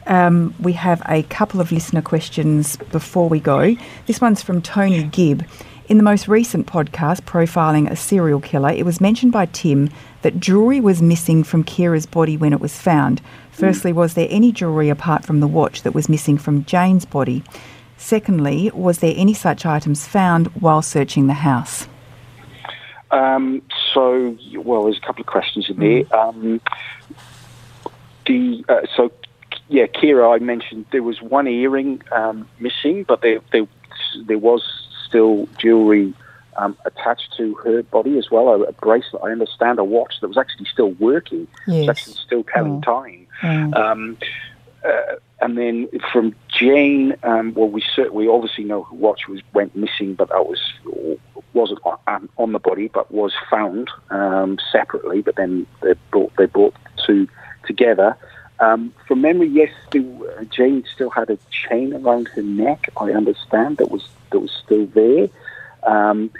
Um, 0.06 0.54
we 0.60 0.74
have 0.74 1.02
a 1.08 1.24
couple 1.24 1.60
of 1.60 1.72
listener 1.72 2.02
questions 2.02 2.76
before 2.76 3.28
we 3.28 3.40
go. 3.40 3.76
This 4.06 4.20
one's 4.20 4.40
from 4.40 4.62
Tony 4.62 5.02
Gibb. 5.02 5.44
In 5.88 5.98
the 5.98 6.02
most 6.02 6.26
recent 6.26 6.66
podcast 6.66 7.20
profiling 7.20 7.88
a 7.88 7.94
serial 7.94 8.40
killer, 8.40 8.70
it 8.70 8.84
was 8.84 9.00
mentioned 9.00 9.30
by 9.30 9.46
Tim 9.46 9.88
that 10.22 10.40
jewellery 10.40 10.80
was 10.80 11.00
missing 11.00 11.44
from 11.44 11.62
Ciara's 11.62 12.06
body 12.06 12.36
when 12.36 12.52
it 12.52 12.60
was 12.60 12.76
found. 12.76 13.22
Firstly, 13.52 13.92
was 13.92 14.14
there 14.14 14.26
any 14.28 14.50
jewellery 14.50 14.88
apart 14.88 15.24
from 15.24 15.38
the 15.38 15.46
watch 15.46 15.82
that 15.82 15.94
was 15.94 16.08
missing 16.08 16.38
from 16.38 16.64
Jane's 16.64 17.04
body? 17.04 17.44
Secondly, 17.96 18.68
was 18.74 18.98
there 18.98 19.14
any 19.16 19.32
such 19.32 19.64
items 19.64 20.08
found 20.08 20.48
while 20.60 20.82
searching 20.82 21.28
the 21.28 21.34
house? 21.34 21.86
Um, 23.12 23.62
so, 23.94 24.36
well, 24.56 24.84
there's 24.84 24.98
a 24.98 25.06
couple 25.06 25.20
of 25.20 25.28
questions 25.28 25.70
in 25.70 25.78
there. 25.78 26.02
Um, 26.18 26.60
the 28.26 28.64
uh, 28.68 28.80
so, 28.96 29.12
yeah, 29.68 29.86
Ciara, 29.86 30.30
I 30.30 30.40
mentioned 30.40 30.86
there 30.90 31.04
was 31.04 31.22
one 31.22 31.46
earring 31.46 32.02
um, 32.10 32.48
missing, 32.58 33.04
but 33.04 33.22
there, 33.22 33.38
there 33.52 33.68
there 34.26 34.38
was 34.38 34.85
still 35.16 35.48
jewellery 35.58 36.12
um, 36.56 36.76
attached 36.84 37.34
to 37.36 37.54
her 37.56 37.82
body 37.82 38.18
as 38.18 38.30
well. 38.30 38.48
A, 38.48 38.62
a 38.62 38.72
bracelet, 38.72 39.22
I 39.22 39.30
understand, 39.30 39.78
a 39.78 39.84
watch 39.84 40.14
that 40.20 40.28
was 40.28 40.38
actually 40.38 40.66
still 40.72 40.92
working. 40.92 41.46
Was 41.80 41.88
actually 41.88 42.14
still 42.14 42.44
telling 42.44 42.80
time. 42.82 43.26
Um, 43.74 44.18
uh, 44.84 45.16
and 45.40 45.58
then 45.58 45.88
from 46.12 46.34
Jane, 46.48 47.16
um, 47.22 47.52
well, 47.54 47.68
we 47.68 47.82
we 48.10 48.28
obviously 48.28 48.64
know 48.64 48.84
her 48.84 48.94
watch 48.94 49.28
was 49.28 49.40
went 49.52 49.74
missing, 49.76 50.14
but 50.14 50.28
that 50.28 50.46
was 50.46 50.60
wasn't 51.52 51.80
on, 51.84 51.98
um, 52.06 52.28
on 52.36 52.52
the 52.52 52.58
body, 52.58 52.88
but 52.88 53.10
was 53.12 53.32
found 53.50 53.90
um, 54.10 54.58
separately. 54.72 55.22
But 55.22 55.36
then 55.36 55.66
they 55.82 55.94
brought 56.10 56.32
they 56.36 56.46
brought 56.46 56.74
the 56.74 57.02
two 57.06 57.28
together. 57.66 58.16
Um, 58.58 58.94
from 59.06 59.20
memory, 59.20 59.48
yes, 59.48 59.70
the, 59.90 60.00
uh, 60.38 60.44
Jane 60.44 60.84
still 60.92 61.10
had 61.10 61.28
a 61.30 61.38
chain 61.50 61.92
around 61.92 62.28
her 62.28 62.42
neck. 62.42 62.88
I 62.96 63.12
understand 63.12 63.76
that 63.78 63.90
was 63.90 64.08
that 64.30 64.40
was 64.40 64.50
still 64.64 64.86
there. 64.86 65.28
Um, 65.82 66.30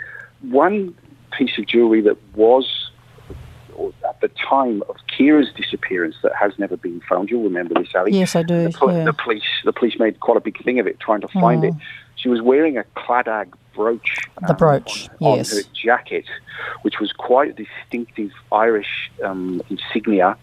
one 0.41 0.95
piece 1.37 1.59
of 1.59 1.67
jewelry 1.67 2.01
that 2.03 2.17
was 2.35 2.91
at 4.09 4.21
the 4.21 4.29
time 4.29 4.83
of 4.89 4.97
Ciara's 5.09 5.53
disappearance 5.55 6.17
that 6.23 6.35
has 6.35 6.59
never 6.59 6.77
been 6.77 7.01
found. 7.09 7.31
You'll 7.31 7.43
remember 7.43 7.75
this, 7.75 7.95
Ali. 7.95 8.13
Yes, 8.13 8.35
I 8.35 8.43
do. 8.43 8.65
The, 8.65 8.71
pol- 8.71 8.93
yeah. 8.93 9.05
the 9.05 9.13
police, 9.13 9.43
the 9.65 9.73
police 9.73 9.99
made 9.99 10.21
quite 10.21 10.37
a 10.37 10.41
big 10.41 10.63
thing 10.65 10.79
of 10.79 10.87
it, 10.87 10.99
trying 11.01 11.21
to 11.21 11.29
find 11.29 11.65
it. 11.65 11.75
She 12.17 12.29
was 12.29 12.41
wearing 12.41 12.79
a 12.79 12.85
Claddagh 12.97 13.53
brooch. 13.75 14.17
The 14.47 14.55
brooch, 14.55 15.09
on, 15.21 15.33
on 15.33 15.39
yes. 15.39 15.53
her 15.53 15.63
jacket, 15.75 16.25
which 16.83 16.99
was 16.99 17.13
quite 17.13 17.51
a 17.51 17.65
distinctive 17.65 18.33
Irish 18.51 19.11
um, 19.23 19.61
insignia 19.69 20.37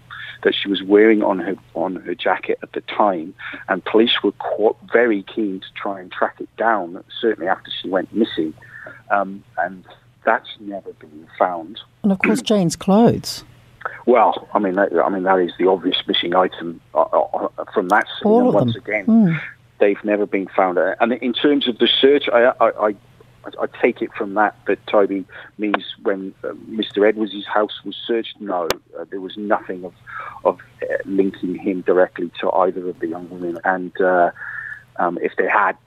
that 0.43 0.53
she 0.53 0.69
was 0.69 0.82
wearing 0.84 1.23
on 1.23 1.39
her 1.39 1.56
on 1.73 1.95
her 1.97 2.15
jacket 2.15 2.60
at 2.62 2.71
the 2.73 2.82
time, 2.82 3.34
and 3.69 3.84
police 3.86 4.21
were 4.23 4.32
quite, 4.34 4.75
very 4.91 5.23
keen 5.23 5.60
to 5.60 5.67
try 5.75 5.99
and 5.99 6.12
track 6.12 6.36
it 6.39 6.49
down. 6.58 7.03
Certainly 7.21 7.47
after 7.49 7.71
she 7.82 7.89
went 7.89 8.13
missing, 8.13 8.53
um, 9.12 9.43
and 9.58 9.84
that's 10.25 10.49
never 10.60 10.93
been 10.93 11.27
found. 11.38 11.79
And 12.03 12.12
of 12.12 12.19
course, 12.19 12.41
Jane's 12.41 12.75
clothes. 12.75 13.43
Well, 14.06 14.47
I 14.53 14.60
mean, 14.60 14.75
that, 14.75 14.93
I 14.93 15.10
mean 15.10 15.23
that 15.23 15.39
is 15.39 15.51
the 15.60 15.67
obvious 15.67 15.97
missing 16.08 16.36
item 16.36 16.79
uh, 16.93 17.01
uh, 17.01 17.47
from 17.73 17.89
that 17.89 18.06
scene. 18.08 18.32
All 18.32 18.49
of 18.49 18.56
once 18.56 18.73
them. 18.73 18.84
again, 18.84 19.41
they've 19.79 20.03
never 20.03 20.25
been 20.25 20.47
found. 20.56 20.77
Uh, 20.77 20.95
And 20.99 21.13
in 21.13 21.34
terms 21.34 21.67
of 21.67 21.77
the 21.79 21.88
search, 21.88 22.29
I, 22.32 22.53
I, 22.60 22.88
I, 22.88 22.95
I 23.45 23.67
take 23.82 24.01
it 24.01 24.13
from 24.13 24.34
that 24.36 24.56
that 24.67 24.86
Toby 24.88 25.25
means 25.58 25.95
when 26.01 26.34
uh, 26.43 26.49
Mr. 26.69 27.08
Edwards' 27.08 27.45
house 27.45 27.84
was 27.84 27.95
searched. 28.08 28.39
No, 28.39 28.67
uh, 28.97 29.06
there 29.10 29.21
was 29.21 29.38
nothing 29.38 29.84
of 29.86 29.93
of 30.45 30.60
uh, 30.82 30.86
linking 31.06 31.56
him 31.56 31.82
directly 31.82 32.32
to 32.39 32.51
either 32.51 32.89
of 32.89 32.99
the 32.99 33.08
young 33.08 33.29
women. 33.29 33.60
And 33.63 33.99
uh, 34.01 34.32
um, 34.97 35.17
if 35.21 35.36
they 35.38 35.47
had, 35.47 35.77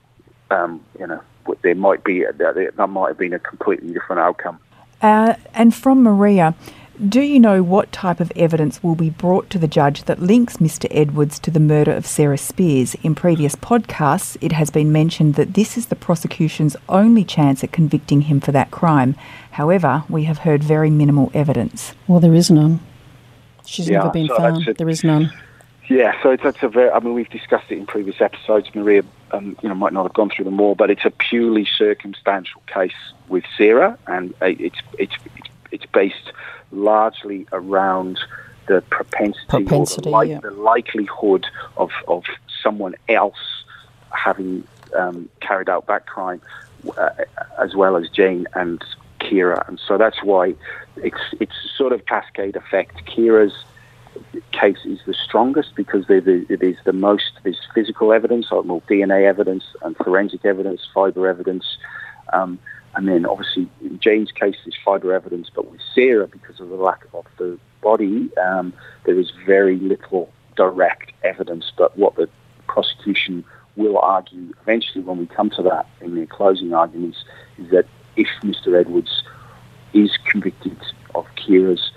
um, 0.51 0.85
you 0.99 1.07
know, 1.07 1.23
there 1.63 1.75
might 1.75 2.05
be 2.05 2.25
that 2.25 2.73
that 2.77 2.89
might 2.89 3.09
have 3.09 3.19
been 3.19 3.33
a 3.33 3.39
completely 3.39 3.93
different 3.93 4.21
outcome. 4.21 4.59
Uh, 5.03 5.35
and 5.55 5.75
from 5.75 6.03
Maria, 6.03 6.55
do 6.97 7.21
you 7.21 7.39
know 7.39 7.63
what 7.63 7.93
type 7.93 8.21
of 8.21 8.33
evidence 8.37 8.83
will 8.83 8.95
be 8.95 9.11
brought 9.11 9.51
to 9.51 9.59
the 9.59 9.69
judge 9.69 10.05
that 10.05 10.21
links 10.23 10.57
Mr. 10.57 10.87
Edwards 10.91 11.39
to 11.41 11.51
the 11.51 11.61
murder 11.61 11.93
of 11.93 12.07
Sarah 12.07 12.39
Spiers? 12.39 12.95
In 13.03 13.15
previous 13.15 13.55
podcasts, 13.55 14.37
it 14.41 14.53
has 14.53 14.71
been 14.71 14.93
mentioned 14.93 15.35
that 15.35 15.55
this 15.55 15.77
is 15.77 15.87
the 15.87 15.97
prosecution's 15.97 16.77
only 16.89 17.25
chance 17.25 17.63
at 17.63 17.73
convicting 17.73 18.23
him 18.23 18.41
for 18.41 18.53
that 18.53 18.71
crime. 18.71 19.15
However, 19.53 20.05
we 20.09 20.25
have 20.25 20.39
heard 20.39 20.65
very 20.65 20.91
minimal 20.91 21.31
evidence. 21.35 21.93
Well, 22.09 22.21
there 22.21 22.35
is 22.35 22.51
none. 22.51 22.81
She's 23.67 23.89
Yeah, 23.89 23.99
never 23.99 24.11
been 24.11 24.29
so 24.29 24.37
found. 24.37 24.67
it. 24.67 24.79
There 24.79 24.89
is 24.89 25.05
none. 25.05 25.33
Yeah, 25.89 26.21
so 26.23 26.31
it's, 26.31 26.43
that's 26.43 26.63
a 26.63 26.69
very. 26.69 26.91
I 26.91 26.99
mean, 27.01 27.15
we've 27.15 27.31
discussed 27.31 27.71
it 27.71 27.79
in 27.79 27.87
previous 27.87 28.21
episodes. 28.21 28.75
Maria, 28.75 29.05
um, 29.33 29.57
you 29.63 29.69
know, 29.69 29.75
might 29.75 29.93
not 29.93 30.03
have 30.05 30.15
gone 30.15 30.31
through 30.31 30.47
them 30.47 30.61
all, 30.61 30.75
but 30.75 30.91
it's 30.91 31.05
a 31.05 31.11
purely 31.11 31.65
circumstantial 31.65 32.63
case 32.67 32.95
with 33.29 33.45
Sarah, 33.57 33.97
and 34.07 34.33
uh, 34.43 34.47
it's 34.47 34.79
it's 34.99 35.15
it's, 35.37 35.49
it's 35.71 35.87
based 35.87 36.33
largely 36.71 37.47
around 37.53 38.19
the 38.67 38.83
propensity, 38.91 39.47
Propensity, 39.49 40.11
or 40.11 40.25
the, 40.25 40.31
yeah. 40.31 40.41
the 40.41 40.51
likelihood 40.51 41.47
of 41.77 41.91
of 42.09 42.25
someone 42.63 42.95
else 43.09 43.65
having 44.11 44.67
um, 44.97 45.29
carried 45.41 45.69
out 45.69 45.87
that 45.87 46.07
crime, 46.07 46.41
uh, 46.99 47.11
as 47.59 47.75
well 47.75 47.97
as 47.97 48.09
Jane 48.09 48.47
and 48.55 48.83
Ciara, 49.23 49.65
and 49.69 49.81
so 49.87 49.99
that's 49.99 50.23
why 50.23 50.55
it's 50.97 51.21
it's 51.41 51.55
sort 51.77 51.93
of 51.93 52.05
cascade 52.07 52.57
effect. 52.57 53.07
Ciara's 53.07 53.55
case 54.53 54.79
is 54.85 54.99
the 55.07 55.15
strongest 55.15 55.75
because 55.75 56.07
there, 56.07 56.21
there, 56.21 56.43
it 56.49 56.63
is 56.63 56.77
the 56.85 56.93
most 56.93 57.33
there's 57.43 57.61
physical 57.75 58.13
evidence, 58.13 58.47
like 58.51 58.65
more 58.65 58.83
DNA 58.83 59.29
evidence 59.29 59.65
and 59.83 59.97
forensic 59.97 60.45
evidence, 60.45 60.87
fibre 60.93 61.27
evidence, 61.27 61.77
um, 62.33 62.59
and 62.97 63.07
then 63.09 63.27
obviously 63.27 63.69
in 63.83 63.99
Jane's 64.01 64.33
case 64.33 64.57
there's 64.65 64.77
fibre 64.85 65.13
evidence, 65.13 65.51
but 65.55 65.71
with 65.71 65.81
Sarah 65.95 66.27
because 66.27 66.61
of 66.61 66.69
the 66.71 66.77
lack 66.77 67.05
of 67.13 67.27
the 67.39 67.59
body, 67.83 68.31
um, 68.39 68.73
there 69.05 69.19
is 69.19 69.31
very 69.45 69.77
little 69.77 70.33
direct 70.57 71.13
evidence. 71.23 71.71
But 71.77 71.97
what 71.97 72.17
the 72.17 72.29
prosecution 72.67 73.45
will 73.77 73.99
argue 73.99 74.53
eventually 74.63 75.05
when 75.05 75.19
we 75.19 75.27
come 75.27 75.51
to 75.51 75.63
that 75.63 75.87
in 76.01 76.15
their 76.15 76.27
closing 76.27 76.73
arguments 76.73 77.25
is 77.59 77.71
that 77.71 77.87
if 78.17 78.29
Mr. 78.43 78.79
Edwards 78.79 79.23
is 79.93 80.11
convicted 80.25 80.79
of 81.15 81.27
Ciara's 81.37 81.93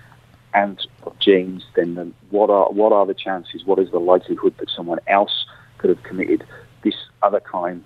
and 0.54 0.86
of 1.04 1.18
Jane's, 1.20 1.64
then 1.76 1.96
the, 1.96 2.12
what 2.30 2.50
are 2.50 2.70
what 2.72 2.92
are 2.92 3.06
the 3.06 3.14
chances? 3.14 3.64
What 3.66 3.80
is 3.80 3.92
the 3.92 4.00
likelihood 4.00 4.56
that 4.58 4.70
someone 4.70 5.00
else 5.08 5.46
could 5.78 5.90
have 5.90 6.04
committed 6.04 6.44
this 6.84 6.96
other 7.22 7.40
crime 7.40 7.86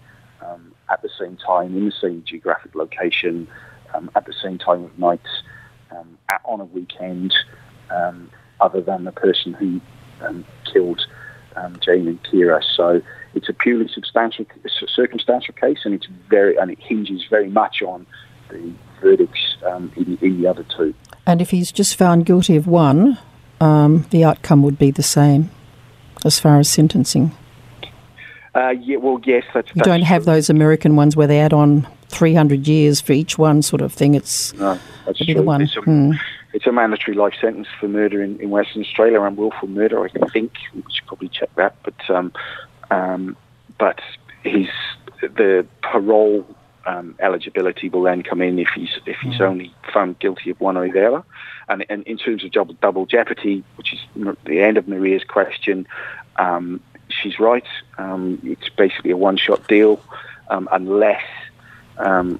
at 0.93 1.01
the 1.01 1.09
same 1.19 1.35
time 1.37 1.75
in 1.75 1.85
the 1.85 1.91
same 1.99 2.23
geographic 2.25 2.75
location, 2.75 3.47
um, 3.93 4.11
at 4.15 4.25
the 4.25 4.33
same 4.43 4.59
time 4.59 4.83
of 4.83 4.97
night, 4.99 5.27
um, 5.91 6.17
at, 6.29 6.41
on 6.45 6.61
a 6.61 6.65
weekend, 6.65 7.33
um, 7.89 8.29
other 8.61 8.79
than 8.79 9.03
the 9.03 9.11
person 9.11 9.53
who 9.53 9.81
um, 10.21 10.45
killed 10.71 11.01
um, 11.55 11.77
Jane 11.83 12.07
and 12.07 12.19
Ciara. 12.29 12.61
So 12.75 13.01
it's 13.33 13.49
a 13.49 13.53
purely 13.53 13.87
substantial 13.87 14.45
circumstantial 14.87 15.55
case, 15.55 15.79
and 15.83 15.93
it's 15.95 16.07
very 16.29 16.55
and 16.57 16.69
it 16.71 16.79
hinges 16.79 17.23
very 17.29 17.49
much 17.49 17.81
on 17.81 18.05
the 18.49 18.71
verdicts 19.01 19.57
in, 19.97 20.17
in 20.21 20.41
the 20.41 20.47
other 20.47 20.65
two. 20.77 20.93
And 21.25 21.41
if 21.41 21.49
he's 21.49 21.71
just 21.71 21.95
found 21.95 22.25
guilty 22.25 22.55
of 22.55 22.67
one, 22.67 23.17
the 23.59 24.23
outcome 24.23 24.61
would 24.63 24.77
be 24.77 24.91
the 24.91 25.03
same 25.03 25.49
as 26.23 26.39
far 26.39 26.59
as 26.59 26.69
sentencing. 26.69 27.31
Uh, 28.55 28.69
yeah, 28.69 28.97
well, 28.97 29.19
yes, 29.23 29.43
that's. 29.53 29.69
You 29.75 29.81
don't 29.81 30.03
have 30.03 30.23
true. 30.23 30.33
those 30.33 30.49
American 30.49 30.95
ones 30.95 31.15
where 31.15 31.27
they 31.27 31.39
add 31.39 31.53
on 31.53 31.87
300 32.09 32.67
years 32.67 33.01
for 33.01 33.13
each 33.13 33.37
one, 33.37 33.61
sort 33.61 33.81
of 33.81 33.91
thing. 33.91 34.13
It's 34.13 34.53
no, 34.53 34.79
that's 35.05 35.17
true. 35.17 35.33
the 35.33 35.41
one. 35.41 35.61
It's 35.61 35.75
a, 35.75 35.81
Hmm. 35.81 36.11
it's 36.53 36.67
a 36.67 36.71
mandatory 36.71 37.17
life 37.17 37.33
sentence 37.41 37.67
for 37.79 37.87
murder 37.87 38.21
in, 38.21 38.39
in 38.39 38.51
Western 38.51 38.83
Australia 38.83 39.21
and 39.21 39.35
willful 39.37 39.67
murder. 39.67 40.05
I 40.05 40.09
think 40.29 40.53
we 40.75 40.83
should 40.93 41.07
probably 41.07 41.29
check 41.29 41.49
that, 41.55 41.75
but 41.83 42.09
um, 42.09 42.31
um, 42.91 43.35
but 43.79 43.99
his 44.43 44.67
the 45.21 45.65
parole 45.81 46.45
um, 46.85 47.15
eligibility 47.19 47.89
will 47.89 48.03
then 48.03 48.21
come 48.23 48.41
in 48.41 48.59
if 48.59 48.67
he's 48.75 48.99
if 49.05 49.17
he's 49.23 49.41
only 49.41 49.73
found 49.93 50.19
guilty 50.19 50.51
of 50.51 50.59
one 50.61 50.77
or 50.77 50.87
the 50.91 51.07
other. 51.07 51.23
And, 51.69 51.85
and 51.89 52.03
in 52.03 52.17
terms 52.17 52.43
of 52.43 52.51
double, 52.51 52.73
double 52.81 53.05
jeopardy, 53.05 53.63
which 53.77 53.93
is 53.93 53.99
the 54.45 54.61
end 54.61 54.77
of 54.77 54.85
Maria's 54.87 55.23
question, 55.23 55.87
um, 56.35 56.81
she's 57.21 57.39
right. 57.39 57.65
Um, 57.97 58.39
it's 58.43 58.69
basically 58.69 59.11
a 59.11 59.17
one-shot 59.17 59.67
deal, 59.67 60.01
um, 60.49 60.67
unless, 60.71 61.23
um, 61.97 62.39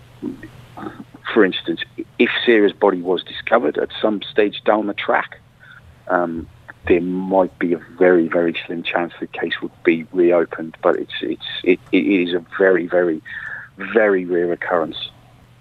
for 1.34 1.46
instance, 1.46 1.82
if 2.20 2.30
Sarah's 2.46 2.74
body 2.74 3.02
was 3.02 3.24
discovered 3.24 3.78
at 3.78 3.90
some 4.02 4.22
stage 4.22 4.62
down 4.64 4.88
the 4.88 4.94
track, 4.94 5.40
um, 6.08 6.48
there 6.88 7.02
might 7.02 7.58
be 7.60 7.74
a 7.74 7.78
very, 7.98 8.28
very 8.28 8.56
slim 8.66 8.84
chance 8.84 9.14
the 9.20 9.28
case 9.28 9.62
would 9.62 9.72
be 9.84 10.06
reopened. 10.12 10.76
But 10.82 10.98
it's 10.98 11.14
it's 11.22 11.46
it, 11.64 11.80
it 11.92 12.06
is 12.06 12.34
a 12.34 12.46
very, 12.58 12.88
very, 12.88 13.22
very 13.78 14.26
rare 14.26 14.52
occurrence. 14.52 15.10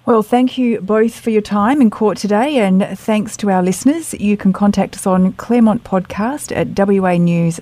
Well, 0.05 0.25
thank 0.25 0.59
you 0.59 0.81
both 0.81 1.21
for 1.21 1.31
your 1.31 1.43
time 1.43 1.81
in 1.81 1.89
court 1.89 2.19
today, 2.19 2.59
and 2.59 2.99
thanks 2.99 3.37
to 3.37 3.49
our 3.51 3.63
listeners. 3.63 4.15
You 4.15 4.37
can 4.37 4.53
contact 4.53 4.97
us 4.97 5.07
on 5.07 5.33
Claremont 5.35 5.85
Podcast 5.85 6.51
at 6.57 6.71
wanews.com.au. 6.75 7.61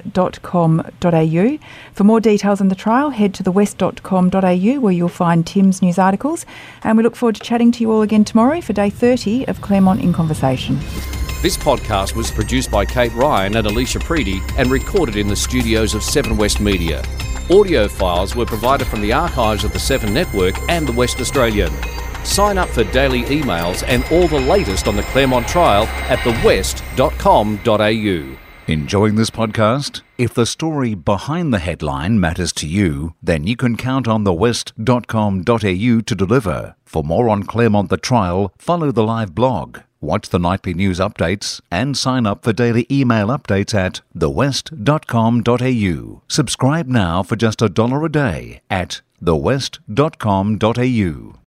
For 1.92 2.04
more 2.04 2.20
details 2.20 2.62
on 2.62 2.68
the 2.68 2.74
trial, 2.74 3.10
head 3.10 3.34
to 3.34 3.42
thewest.com.au 3.42 4.80
where 4.80 4.92
you'll 4.92 5.10
find 5.10 5.46
Tim's 5.46 5.82
news 5.82 5.98
articles. 5.98 6.46
And 6.82 6.96
we 6.96 7.02
look 7.02 7.14
forward 7.14 7.34
to 7.34 7.42
chatting 7.42 7.72
to 7.72 7.82
you 7.82 7.92
all 7.92 8.00
again 8.00 8.24
tomorrow 8.24 8.62
for 8.62 8.72
day 8.72 8.88
30 8.88 9.44
of 9.46 9.60
Claremont 9.60 10.00
in 10.00 10.14
Conversation. 10.14 10.78
This 11.42 11.58
podcast 11.58 12.16
was 12.16 12.30
produced 12.30 12.70
by 12.70 12.86
Kate 12.86 13.12
Ryan 13.12 13.58
and 13.58 13.66
Alicia 13.66 13.98
Preedy 13.98 14.40
and 14.56 14.70
recorded 14.70 15.16
in 15.16 15.28
the 15.28 15.36
studios 15.36 15.94
of 15.94 16.02
Seven 16.02 16.38
West 16.38 16.58
Media. 16.58 17.02
Audio 17.50 17.86
files 17.86 18.34
were 18.34 18.46
provided 18.46 18.86
from 18.86 19.02
the 19.02 19.12
archives 19.12 19.62
of 19.62 19.74
the 19.74 19.78
Seven 19.78 20.14
Network 20.14 20.58
and 20.70 20.86
the 20.86 20.92
West 20.92 21.20
Australian. 21.20 21.70
Sign 22.24 22.58
up 22.58 22.68
for 22.68 22.84
daily 22.84 23.22
emails 23.24 23.82
and 23.86 24.04
all 24.12 24.28
the 24.28 24.40
latest 24.40 24.86
on 24.88 24.96
the 24.96 25.02
Claremont 25.02 25.48
trial 25.48 25.84
at 26.08 26.18
thewest.com.au. 26.20 28.36
Enjoying 28.66 29.14
this 29.16 29.30
podcast? 29.30 30.02
If 30.16 30.32
the 30.34 30.46
story 30.46 30.94
behind 30.94 31.52
the 31.52 31.58
headline 31.58 32.20
matters 32.20 32.52
to 32.52 32.68
you, 32.68 33.14
then 33.20 33.44
you 33.44 33.56
can 33.56 33.76
count 33.76 34.06
on 34.06 34.22
thewest.com.au 34.24 36.00
to 36.00 36.14
deliver. 36.14 36.76
For 36.84 37.02
more 37.02 37.28
on 37.28 37.42
Claremont 37.42 37.88
the 37.88 37.96
trial, 37.96 38.52
follow 38.58 38.92
the 38.92 39.02
live 39.02 39.34
blog, 39.34 39.78
watch 40.00 40.28
the 40.28 40.38
nightly 40.38 40.72
news 40.72 41.00
updates, 41.00 41.60
and 41.70 41.96
sign 41.96 42.26
up 42.26 42.44
for 42.44 42.52
daily 42.52 42.86
email 42.90 43.26
updates 43.28 43.74
at 43.74 44.02
thewest.com.au. 44.14 46.22
Subscribe 46.28 46.86
now 46.86 47.22
for 47.24 47.34
just 47.34 47.62
a 47.62 47.68
dollar 47.68 48.04
a 48.04 48.08
day 48.08 48.60
at 48.70 49.00
thewest.com.au. 49.20 51.39